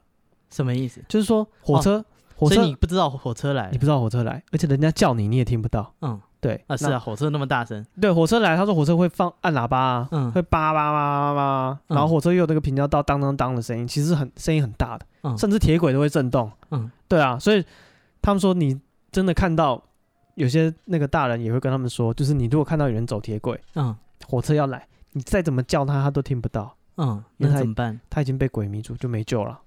[0.50, 1.02] 什么意思？
[1.08, 2.04] 就是说火车，
[2.36, 5.94] 火车你不知道火车来，你不知道火车来，而且人家叫你你也听不到。
[6.02, 7.86] 嗯，对啊，是啊，火车那么大声。
[8.00, 16.52] 对，火车来，他说火车会放按喇叭啊，嗯，会叭叭叭叭叭，然后火车又有那个平交道当当当的声音，其实很声音很大的，甚至铁轨都会震动。
[16.72, 17.66] 嗯，对啊，所以
[18.22, 18.80] 他们说你
[19.12, 19.82] 真的看到
[20.36, 23.96] 有些那个大人也会跟他们说，就是你如果看到有人走铁轨，嗯，
[24.28, 26.76] 火车要来，你再怎么叫他，他都听不到。
[26.98, 28.00] 嗯，那怎么办？
[28.10, 29.60] 他已经被鬼迷住，就没救了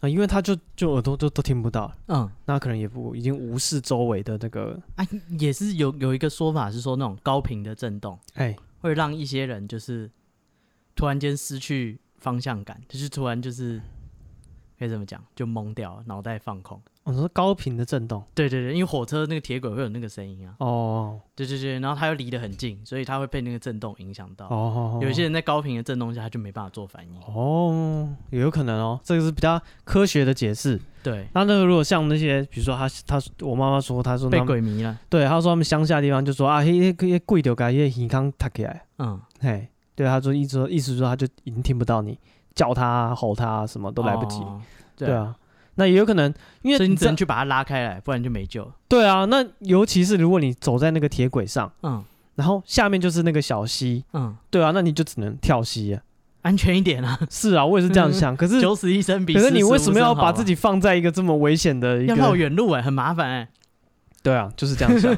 [0.00, 0.08] 啊！
[0.08, 1.90] 因为他就就耳朵都都听不到。
[2.08, 4.78] 嗯，那可能也不已经无视周围的那个。
[4.96, 5.06] 啊，
[5.38, 10.10] 也是有有一个说法是说那种高频的震动，哎，会让一些人就是
[10.94, 13.80] 突然间失去方向感，就是突然就是
[14.78, 16.80] 可以怎么讲，就懵掉，脑袋放空。
[17.06, 20.56] 我说高频的震动，对对对，因为火车那个铁轨会有那个声音啊。
[20.58, 24.48] 哦，对对对，然后它又离得很近，所以它会被那个震动影响到。
[24.48, 27.20] 哦，有些人在高频的震动下，他就没办法做反应。
[27.32, 30.80] 哦，也有可能哦，这个是比较科学的解释。
[31.04, 34.98] 对，那那个如果像那些，比如说他他我妈妈说，他说被鬼迷了。
[35.08, 38.82] 对，他说他们乡下地方就说啊，嘿，嘿，嘿，鬼掉该嘿，耳康塌起来。
[38.98, 42.18] 嗯，嘿，对，他说意思说意思说他就已经听不到你
[42.52, 44.42] 叫他吼他什么都来不及。
[44.96, 45.36] 对啊。
[45.76, 48.72] 那也有可能，因为你只能去把它拉开来，不然就没救了。
[48.88, 56.02] 对啊，那尤其是如果你走在那个铁轨上，嗯，然后下面就是那个小溪，嗯，对啊，那你就只能跳溪啊，
[56.42, 57.18] 安全一点啊。
[57.30, 58.36] 是啊，我也是这样想。
[58.36, 62.14] 可是九死一生比，可是你为什么要把自己放在一个这么危险的一个？
[62.14, 63.48] 要绕远路哎，很麻烦哎。
[64.22, 65.16] 对啊，就是这样想。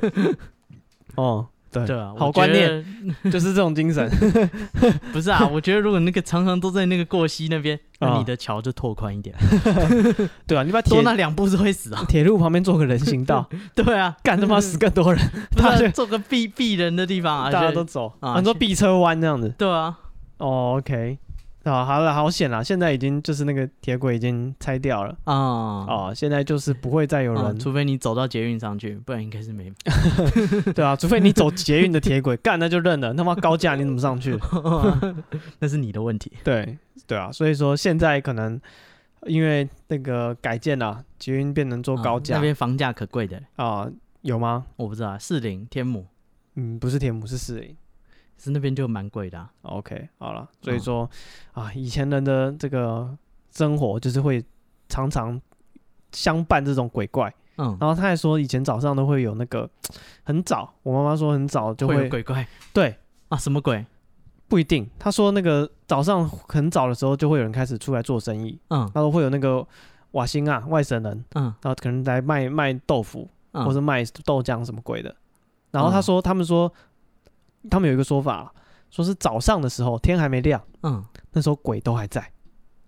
[1.16, 2.84] 哦，对对啊，好观念
[3.24, 4.08] 就是这种精神。
[5.12, 9.34] 不是啊，我觉得如果那个常常都在那个过溪那边，那你的桥就拓宽一点。
[10.46, 12.04] 对啊，你把多那两步是会死啊。
[12.08, 13.48] 铁路旁边做个人行道。
[13.74, 15.22] 对啊，干他妈死更多人。
[15.56, 19.54] 他做个避避人的地方啊，大家都走啊，很多避车弯这样子。
[19.58, 19.98] 对啊。
[20.38, 21.18] 哦，OK。
[21.64, 22.64] 啊，好了，好险了！
[22.64, 25.34] 现在已经就是那个铁轨已经拆掉了啊！
[25.86, 29.70] 哦，现在就是不会再有人，除非你走到捷运上去，不然应该是没。
[30.74, 33.12] 对啊，除非你走捷运的铁轨，干那就认了。
[33.12, 34.38] 他妈高架你怎么上去？
[35.58, 36.32] 那是你的问题。
[36.42, 38.58] 对对啊，所以说现在可能
[39.26, 43.86] 因为那个改建了，捷运变成坐高架，那边房价可贵的啊？
[44.22, 44.64] 有吗？
[44.76, 46.06] 我不知道，四零天母，
[46.54, 47.76] 嗯，不是天母，是士林。
[48.38, 49.50] 是那边就蛮贵的、啊。
[49.62, 51.08] OK，好了，所以说、
[51.54, 53.16] 嗯、啊，以前人的这个
[53.50, 54.42] 生活就是会
[54.88, 55.40] 常常
[56.12, 57.34] 相伴这种鬼怪。
[57.56, 59.68] 嗯，然后他还说，以前早上都会有那个
[60.22, 62.46] 很早，我妈妈说很早就会，鬼怪。
[62.72, 62.96] 对
[63.28, 63.84] 啊，什么鬼？
[64.46, 64.88] 不一定。
[64.98, 68.56] 他说那个早上很早的时候就会有人开始出来做生意。
[68.68, 69.66] 嗯，他说会有那个
[70.12, 71.24] 瓦辛啊，外省人。
[71.34, 75.14] 嗯，然后可能来卖卖豆腐，嗯、或者卖豆浆什么鬼的。
[75.72, 76.72] 然后他说，他们说。
[77.70, 78.52] 他们有一个说法，
[78.90, 82.20] 说是早上的时候天还没亮，嗯，那时候鬼都还在，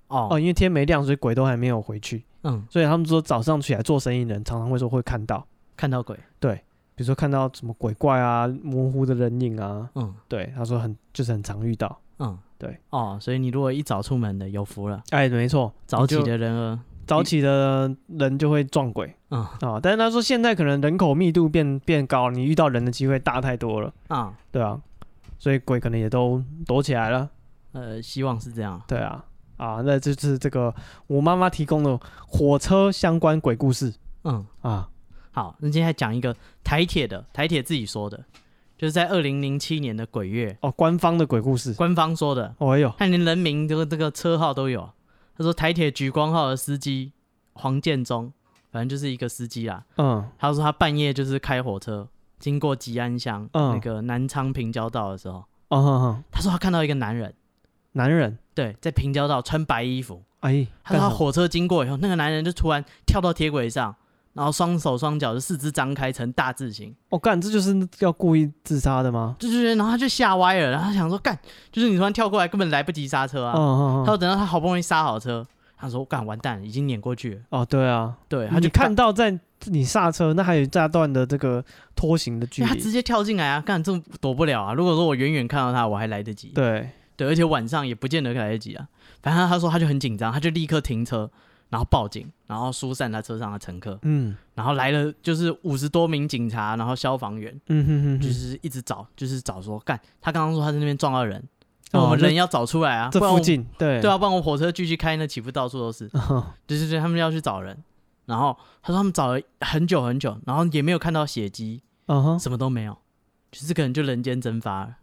[0.08, 0.28] 哦。
[0.30, 5.46] 哦，因为天没亮，所以鬼都还没有回去，嗯，所以他们说早上起来做生意的人常常会说会看到。
[5.76, 6.54] 看到鬼，对，
[6.94, 16.78] 比如说看到什么鬼怪啊、模糊的人影啊，嗯，对，他说很就是很常遇到，嗯，对，哦，所以你如果一早出门的有福了，哎，没错，早起的人啊，
[17.10, 24.32] 早起的人就会撞鬼，嗯啊，但是他说现在可能人口密度变变高，你遇到人的机会大太多了，啊。
[24.52, 24.80] 对啊，
[25.36, 27.28] 所以鬼可能也都躲起来了。
[27.72, 28.80] 呃，希望是这样。
[28.86, 29.24] 对啊，
[29.56, 30.72] 啊，那就是这个
[31.08, 33.92] 我妈妈提供的火车相关鬼故事。
[34.22, 34.88] 嗯啊，
[35.32, 38.24] 好，那今天还讲一个台铁的，台铁自己说的，
[38.78, 42.54] 就是在二零零七年的鬼月哦，官方的鬼故事，官方说的。
[42.58, 44.88] 哦哟，看连人名这个这个车号都有。
[45.40, 47.12] 他说台铁莒光号的司机
[47.54, 48.30] 黄建忠，
[48.70, 49.82] 反正就是一个司机啦。
[49.96, 52.06] 嗯，他说他半夜就是开火车。
[52.38, 57.34] 经过吉安乡、嗯、那个南昌平交道的时候，嗯、他说他看到一个男人，
[57.92, 63.96] 男人对，在平交道穿白衣服，哎，他说他火车经过以后，那个男人就突然跳到铁轨上，
[64.32, 66.94] 然后双手双脚的四肢张开成大字形。
[67.08, 69.36] 我、哦、干，这就是要故意自杀的吗？
[69.38, 71.38] 对对对，然后他就吓歪了，然后他想说干，
[71.72, 73.52] 就是你突然跳过来，根本来不及刹车啊。
[73.52, 77.40] 他说等到他好不容易刹好车，他说干完蛋，已经碾过去了。
[77.50, 79.38] 哦，对啊，对，他就看到在。
[79.66, 81.62] 你刹车，那还有一大段的这个
[81.94, 82.66] 拖行的距离。
[82.66, 84.72] 他直接跳进来啊，干这躲不了啊。
[84.72, 86.48] 如果说我远远看到他，我还来得及。
[86.54, 88.88] 对对，而且晚上也不见得来得及啊。
[89.22, 91.30] 反正他说他就很紧张，他就立刻停车，
[91.70, 93.98] 然后报警，然后疏散他车上的乘客。
[94.02, 99.98] 嗯，然后来了就是五十多名警察，然后消防员，嗯哼哼，就是一直找，就是找说干。
[100.20, 101.42] 他刚刚说他在那边撞到人，
[101.92, 103.08] 那我们人要找出来啊。
[103.10, 106.08] 这附近对对啊，不然我火车继续开，那岂不到处都是？
[106.66, 107.82] 对对对，他们要去找人。
[108.26, 112.96] 然后他说他们找了很久很久，然后也没有看到血迹，嗯哼，什么都没有，
[113.50, 114.96] 就是可能就人间蒸发了。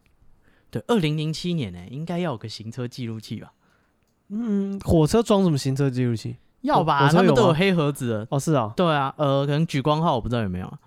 [0.70, 3.54] 对，二零零七年呢，应该要有个行车记录器吧？
[4.30, 6.36] 嗯，火车装什么行车记录器？
[6.68, 8.28] 要吧，他们都有黑盒子的。
[8.30, 10.78] 哦，是啊，对啊，呃，可能举光号我不知道有没有，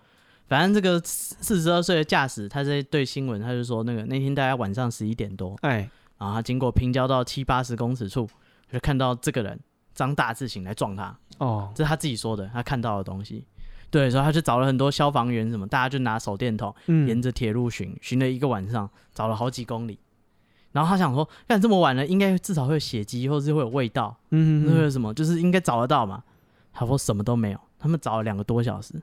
[0.47, 8.29] 反正这个四十二岁的驾驶，他在对新闻，他就说那个那天大概晚上十一点多，哎，然后他经过平交道七八十公尺处，
[8.71, 9.59] 就看到这个人。
[9.93, 13.45] 张大字型来撞他哦，这是他自己说的，他看到的东西。
[13.91, 19.99] 对，所以他就找了很多消防员什么，大家就拿手电筒，嗯、沿着铁路巡，巡了一个晚上，找了好几公里。
[20.73, 26.23] 然后他想说，干这么晚了，应该至少会有血迹，或者是会有味道，嗯哼哼，会有什么，就是应该找得到嘛。
[26.73, 28.95] 他说什么都没有，他们找了两个多小时，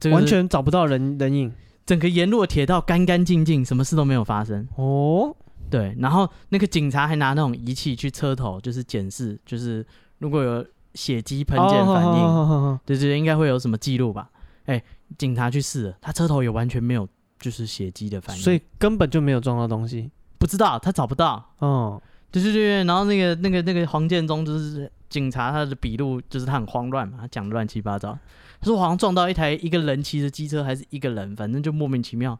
[0.00, 1.52] 这个、完全找不到人人影，
[1.86, 4.66] 整个沿路的铁道干干净净，什么事都没有发生。
[4.76, 5.34] 哦。
[5.70, 9.86] 对，然后那个警察还拿那种仪器去车头，就是检视，就是
[10.18, 10.62] 如果有
[10.94, 14.30] 血迹喷溅反应，对对，应该会有什么记录吧？
[14.66, 14.82] 哎，
[15.16, 17.08] 警察去试了，他车头也完全没有，
[17.40, 20.10] 就是血迹的反应，所以根本就没有撞到东西，
[20.42, 21.40] 不知道他找不到。
[21.60, 28.18] 哦，对对对，然后那个那个那个黄建中就是警察，他的笔录就是他很慌乱嘛，他讲的乱七八糟，
[28.60, 32.36] 他说好像撞到一台一个人骑着机车，还是一个人，反正就莫名其妙，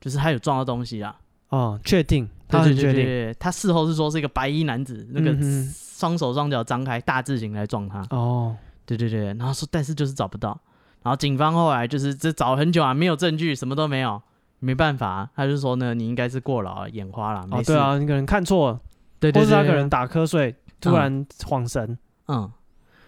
[0.00, 1.14] 就是他有撞到东西啊。
[1.50, 2.92] 哦，确定，他很确定。
[2.92, 5.32] 对对对对，他事后是说是一个白衣男子，那个
[5.72, 8.04] 双手双脚张开大字型来撞他。
[8.10, 10.58] 哦，对对对，然后说，但是就是找不到。
[11.04, 14.20] 然后警方后来就是这找了很久啊，没有证据，什么都没有，
[14.64, 17.46] 没办法，他就说呢，你应该是过劳了，眼花了。
[17.50, 18.80] 哦，对啊，你可能看错了，
[19.20, 21.98] 对对是他可能打瞌睡，突然恍神。
[22.28, 22.50] 嗯，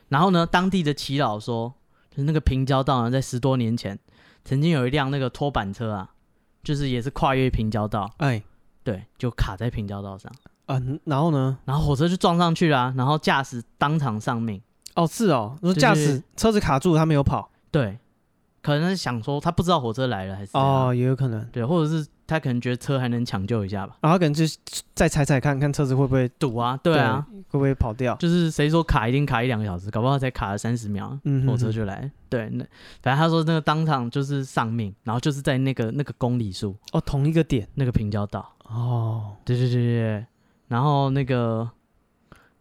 [0.08, 1.72] 然后呢，当地的耆老说，
[2.10, 3.98] 就是那个平交道呢，在十多年前，
[4.44, 6.10] 曾经有一辆那个拖板车啊。
[6.64, 8.42] 就是也是跨越平交道，哎，
[8.82, 10.32] 对，就卡在平交道上。
[10.66, 11.56] 嗯，然后呢？
[11.64, 14.60] 然后火车就撞上去了，然后驾驶当场丧命。
[14.96, 17.48] 哦，是哦，说驾驶车子卡住，他没有跑。
[17.70, 17.96] 对，
[18.66, 21.40] 可能是想说他不知道火车来了，还是哦，也有可能。
[21.52, 23.96] 对，或者是他可能觉得车还能抢救一下吧。
[24.00, 24.42] 然后可能就
[24.92, 26.76] 再踩踩看看车子会不会堵啊？
[26.82, 28.16] 对啊，会不会跑掉？
[28.16, 32.10] 就是谁说卡一定卡一两个小时，搞不好才卡了三十秒，火车就来。
[32.28, 32.66] 对，那
[33.00, 38.52] 反正他说那个当场就是丧命，然后就是在那个那个公里数哦，同一个点那个平交道。
[38.64, 40.26] 哦，对对对对。
[40.66, 41.70] 然后那个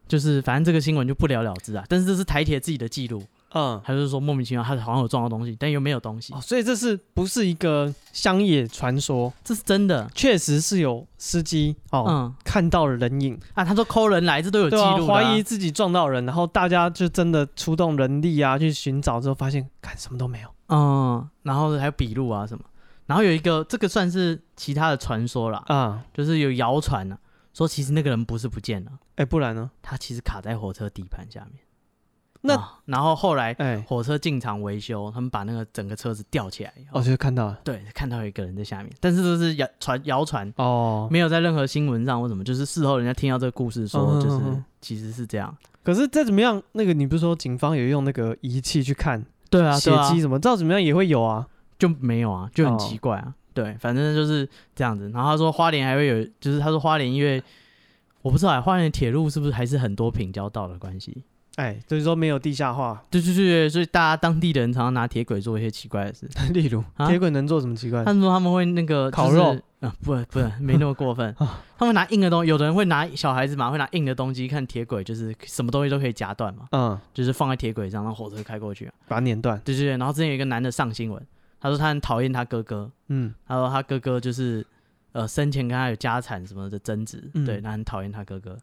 [0.07, 1.83] 就是，反正这个新闻就不了了之啊。
[1.89, 3.23] 但是这是台铁自己的记录，
[3.55, 9.31] 嗯，还是说莫名其妙，他好像有撞到东西，但又没有东西，哦，所以这是不是一个乡野传说？
[9.45, 13.63] 这是真的，确实是有司机哦，嗯，看到了人影啊。
[13.63, 22.65] 他说 call 人来，这都有记录，啊，怀疑自己撞到人，然后大家就真的出动人力啊去寻找，之后发现看什么都没有，嗯，然后还有笔录啊什么，
[23.05, 27.17] 然后有一个这个算是其他的传说了啊，嗯，就是有谣传呢。
[27.53, 29.71] 说其实那个人不是不见了，哎，不然呢？
[29.81, 31.61] 他其实卡在火车底盘下面。
[32.45, 45.55] 那然后后来，哎，火车进场维修，他们把那个整个车子吊起来，哦，就看到了，对，看到有一个人在下面，但是都是谣传，谣传哦，没有在任何新闻上或什么，就是事后人家听到这个故事说，就是其实是这样。
[45.83, 53.33] 可是再怎么样，那个你不是说警方有用那个仪器去看，对啊，血迹什么，照怎么样也会有啊，就没有啊，就很奇怪啊。
[53.53, 55.09] 对，反正就是这样子。
[55.11, 57.41] 然后他说花莲还会有，就是他说花莲因为
[58.21, 61.23] 我不知道啊，花莲铁路是不是还是很多平交道的关系？
[61.55, 63.03] 哎，就是说没有地下化。
[63.09, 68.03] 对对对，所以大家当地的人常常拿铁轨做一些奇怪的事， 例如铁轨能做什么奇怪？
[68.03, 71.33] 他们说他们会那个烤肉啊，不不，没那么过分。
[71.77, 76.67] 他们拿硬的东西，有的人会拿小孩子嘛，会拿硬的东西，看铁轨就是什么东西都可以夹断嘛。
[76.71, 79.59] 嗯，就是放在铁轨上，让火车开过去，把它碾断。
[79.63, 81.21] 对对对，然后之前有一个男的上新闻。
[81.57, 84.63] 他说他很讨厌他哥哥，嗯，他说他哥哥就是，
[85.13, 88.55] 呃，生前跟他有家产什么的争执，嗯、对，他很讨厌他哥哥，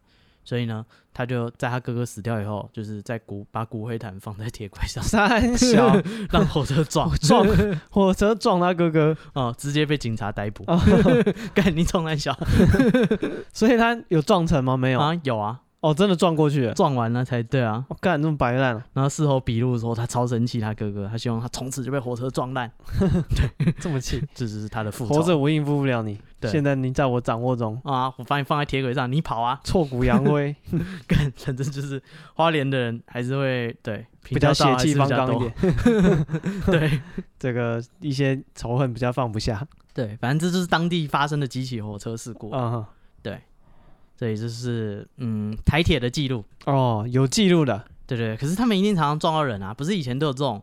[0.45, 5.95] 所以呢，他就在他哥哥死掉以后，就是在骨把骨灰坛放在铁轨上， 三小
[6.31, 7.47] 让火车撞撞
[7.89, 10.65] 火车撞他哥哥，哦，直接被警察逮捕，
[11.53, 12.37] 干你撞三小，
[13.53, 14.75] 所以他有撞成吗？
[14.77, 15.59] 没有啊，有啊。
[15.83, 17.85] 哦，真的撞过去了，撞完了才对啊！
[17.89, 18.81] 我干，这么白烂。
[18.93, 22.71] 然后事后笔录说他超生气，他哥哥，他希望他从此就被火车撞烂。
[23.35, 25.15] 对， 这么气， 这只是他的复仇。
[25.15, 28.05] 活着我应付不了你，对现在你在我掌握中啊！
[28.17, 29.59] 我把你放在铁轨上，你跑啊！
[29.65, 30.55] 挫骨扬灰，
[31.05, 32.01] 干，反正就是
[32.33, 35.53] 花莲的人还是会对比较血气方刚一点。
[36.65, 37.01] 对，
[37.37, 39.67] 这个一些仇恨比较放不下。
[39.93, 42.49] 对，反正这就是当地发生的几起火车事故。
[42.53, 42.85] 嗯，
[44.23, 44.37] 对。
[44.37, 48.35] 就是嗯，台铁的记录哦，有记录的，对对。
[48.37, 50.61] 可是他们一定常常撞到人啊，不是以前都有这种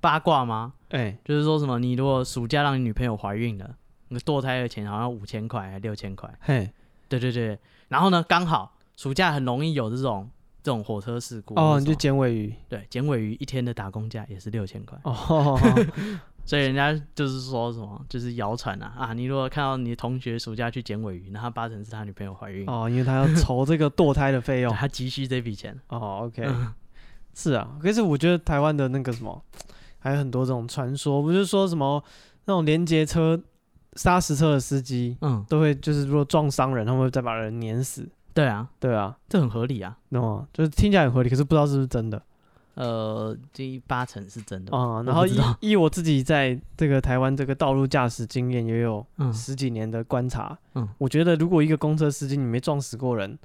[0.00, 0.74] 八卦吗？
[0.90, 3.74] 哎、欸，就是说什么你如果暑假让你女朋友怀孕了，
[4.08, 6.32] 那个堕胎的钱好像五千块还六千块？
[6.40, 6.70] 嘿，
[7.08, 7.58] 对对对。
[7.88, 10.30] 然后呢，刚好暑假很容易有这种
[10.62, 15.58] 这种火车事故哦，你就捡尾鱼，对，捡尾鱼一天的打工价也是六千块哦。
[16.44, 19.12] 所以人家就是说什么，就是谣传啊啊！
[19.12, 26.22] 你如果看到你同学暑假去捡尾鱼，那他八成是他女朋友怀孕哦，因为他要筹这个堕胎的费用， 他急需这笔钱哦。
[26.24, 26.46] OK，
[27.32, 29.42] 是啊，可是我觉得台湾的那个什么，
[29.98, 32.02] 还有很多这种传说，不是说什么
[32.44, 33.40] 那种连接车
[33.94, 38.08] 砂石车的司机，嗯，都会就是如果撞伤人，他们会再把人碾死。
[38.34, 42.20] 对啊，对啊，这很合理啊，哦，就是听起来很合理，可是不知道是不是真的。
[42.74, 45.02] 呃，这八成是真的啊。
[45.02, 53.38] 然后依依我自己在这个台湾这个道路驾驶经验也有十几年的观察，嗯，我觉得如果一个公车司机你没撞死过人，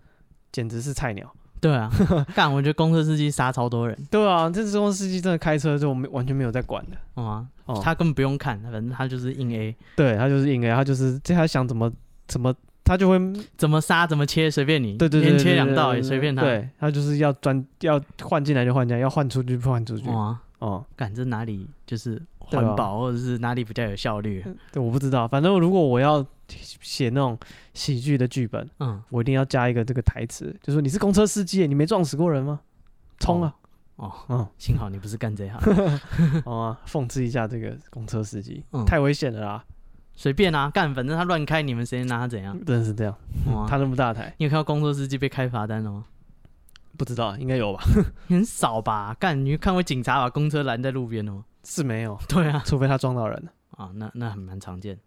[0.51, 1.31] 简直是菜鸟。
[1.59, 1.91] 对啊，
[2.35, 3.97] 干，我觉得公车司机杀超多人。
[4.11, 6.97] 对啊，这公车司机真的开车就没完全没有在管的。
[7.15, 7.45] 哦，
[7.83, 9.75] 他根本不用看，反正他就是硬 A。
[9.95, 11.91] 对，他就是硬 A，他就是这他想怎么
[12.27, 12.53] 怎么。
[12.87, 13.19] 他就会
[13.57, 14.97] 怎么杀怎么切，随便你。
[14.97, 16.41] 对对对，连切两道也随便他。
[16.41, 20.09] 对，他就是要转要换进来就换进来，要换出去就换出去。
[20.09, 24.43] 哇，哦，感这哪里就是环保，或者是哪里比较有效率？
[24.71, 25.27] 对，我不知道。
[25.27, 27.37] 反正如果我要写那种
[27.73, 32.61] 喜剧的剧本，嗯，我一定要加一个这个台词，就说你是公车司机，你没撞死过人吗？
[33.19, 33.53] 冲啊！
[33.97, 35.59] 哦，嗯，幸好你不是干这行。
[36.45, 39.63] 好啊，讽刺一下这个公车司机，太危险了啦。
[40.17, 42.53] 随便啊，干，反正他乱开，你们谁拿他怎样？
[42.65, 43.15] 真的是这样，
[43.53, 46.05] 哇、他那么大台，你有看到工作司机被开罚单了吗？
[46.97, 47.83] 不知道，应该有吧？
[48.27, 49.15] 很少吧？
[49.19, 51.45] 干，你看过警察把公车拦在路边的吗？
[51.63, 52.19] 是没有。
[52.27, 54.97] 对啊，除非他撞到人了啊，那那很蛮常见。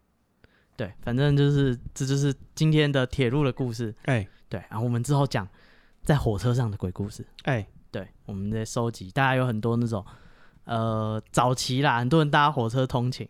[0.77, 3.93] 对，反正就是这就是今天的铁路的故事。
[4.05, 5.47] 哎、欸，对，然后我们之后讲
[6.05, 7.27] 在火车上的鬼故事。
[7.43, 10.07] 哎、欸，对，我们在收集，大家有很多那种
[10.65, 13.29] 呃早期啦，很多人搭火车通勤。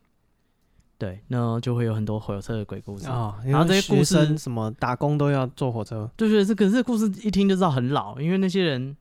[1.01, 3.41] 对，那就会有很多火车的鬼故事啊。
[3.43, 8.95] 然后这些故事什么打工都要坐火车，对对，这可是这故事一听就知道很老，因为那些人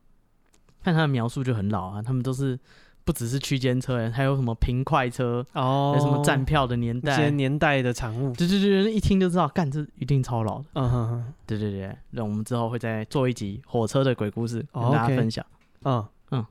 [0.81, 2.01] 看他的描述就很老啊。
[2.01, 2.57] 他们都是
[3.03, 8.31] 不只是区间车，还有什么平快车哦，有什么站票的年代，这些年代的产物。
[8.33, 10.65] 对对对，一听就知道，干这一定超老的。
[10.75, 15.45] 嗯哼哼，对对对，那我们之后会再做一集火车的鬼故事跟大家分享。
[15.83, 16.45] 嗯嗯，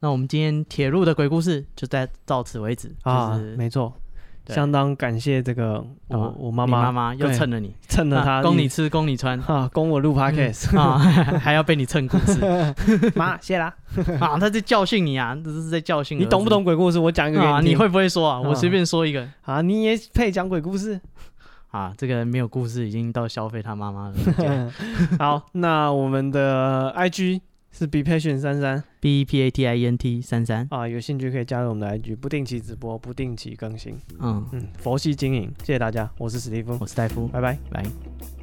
[0.00, 3.90] 那我们今天铁路的鬼故事就在到此为止啊，没错。
[4.48, 9.38] 相当感谢这个我我妈妈，妈妈又蹭了你，蹭了她，供你吃，供你穿。
[9.46, 10.98] 啊，供我录 podcast 啊，
[11.38, 12.40] 还要被你蹭故事，
[13.14, 13.72] 妈谢啦。
[14.20, 16.98] 啊，他在教训你啊，这是在教训你，懂不懂鬼故事？
[16.98, 18.40] 我讲一个给你，你会不会说啊？
[18.40, 19.26] 我随便说一个。
[19.42, 21.00] 啊，你也配讲鬼故事？
[21.70, 21.92] 啊？
[21.96, 24.72] 这个没有故事，已经到消费他妈妈了。
[25.18, 27.40] 好，那我们的 IG。
[27.72, 28.82] 是 be patient 三三。
[29.00, 30.66] B e p a t i e n t 三三。
[30.70, 33.98] 啊，有兴趣可以加入我们的 IG，不定期直播，不定期更新。
[34.20, 34.46] 嗯。
[34.52, 37.58] 嗯，佛系经营，谢谢大家，我是史蒂夫，我是戴夫，拜拜。
[37.70, 38.41] 拜。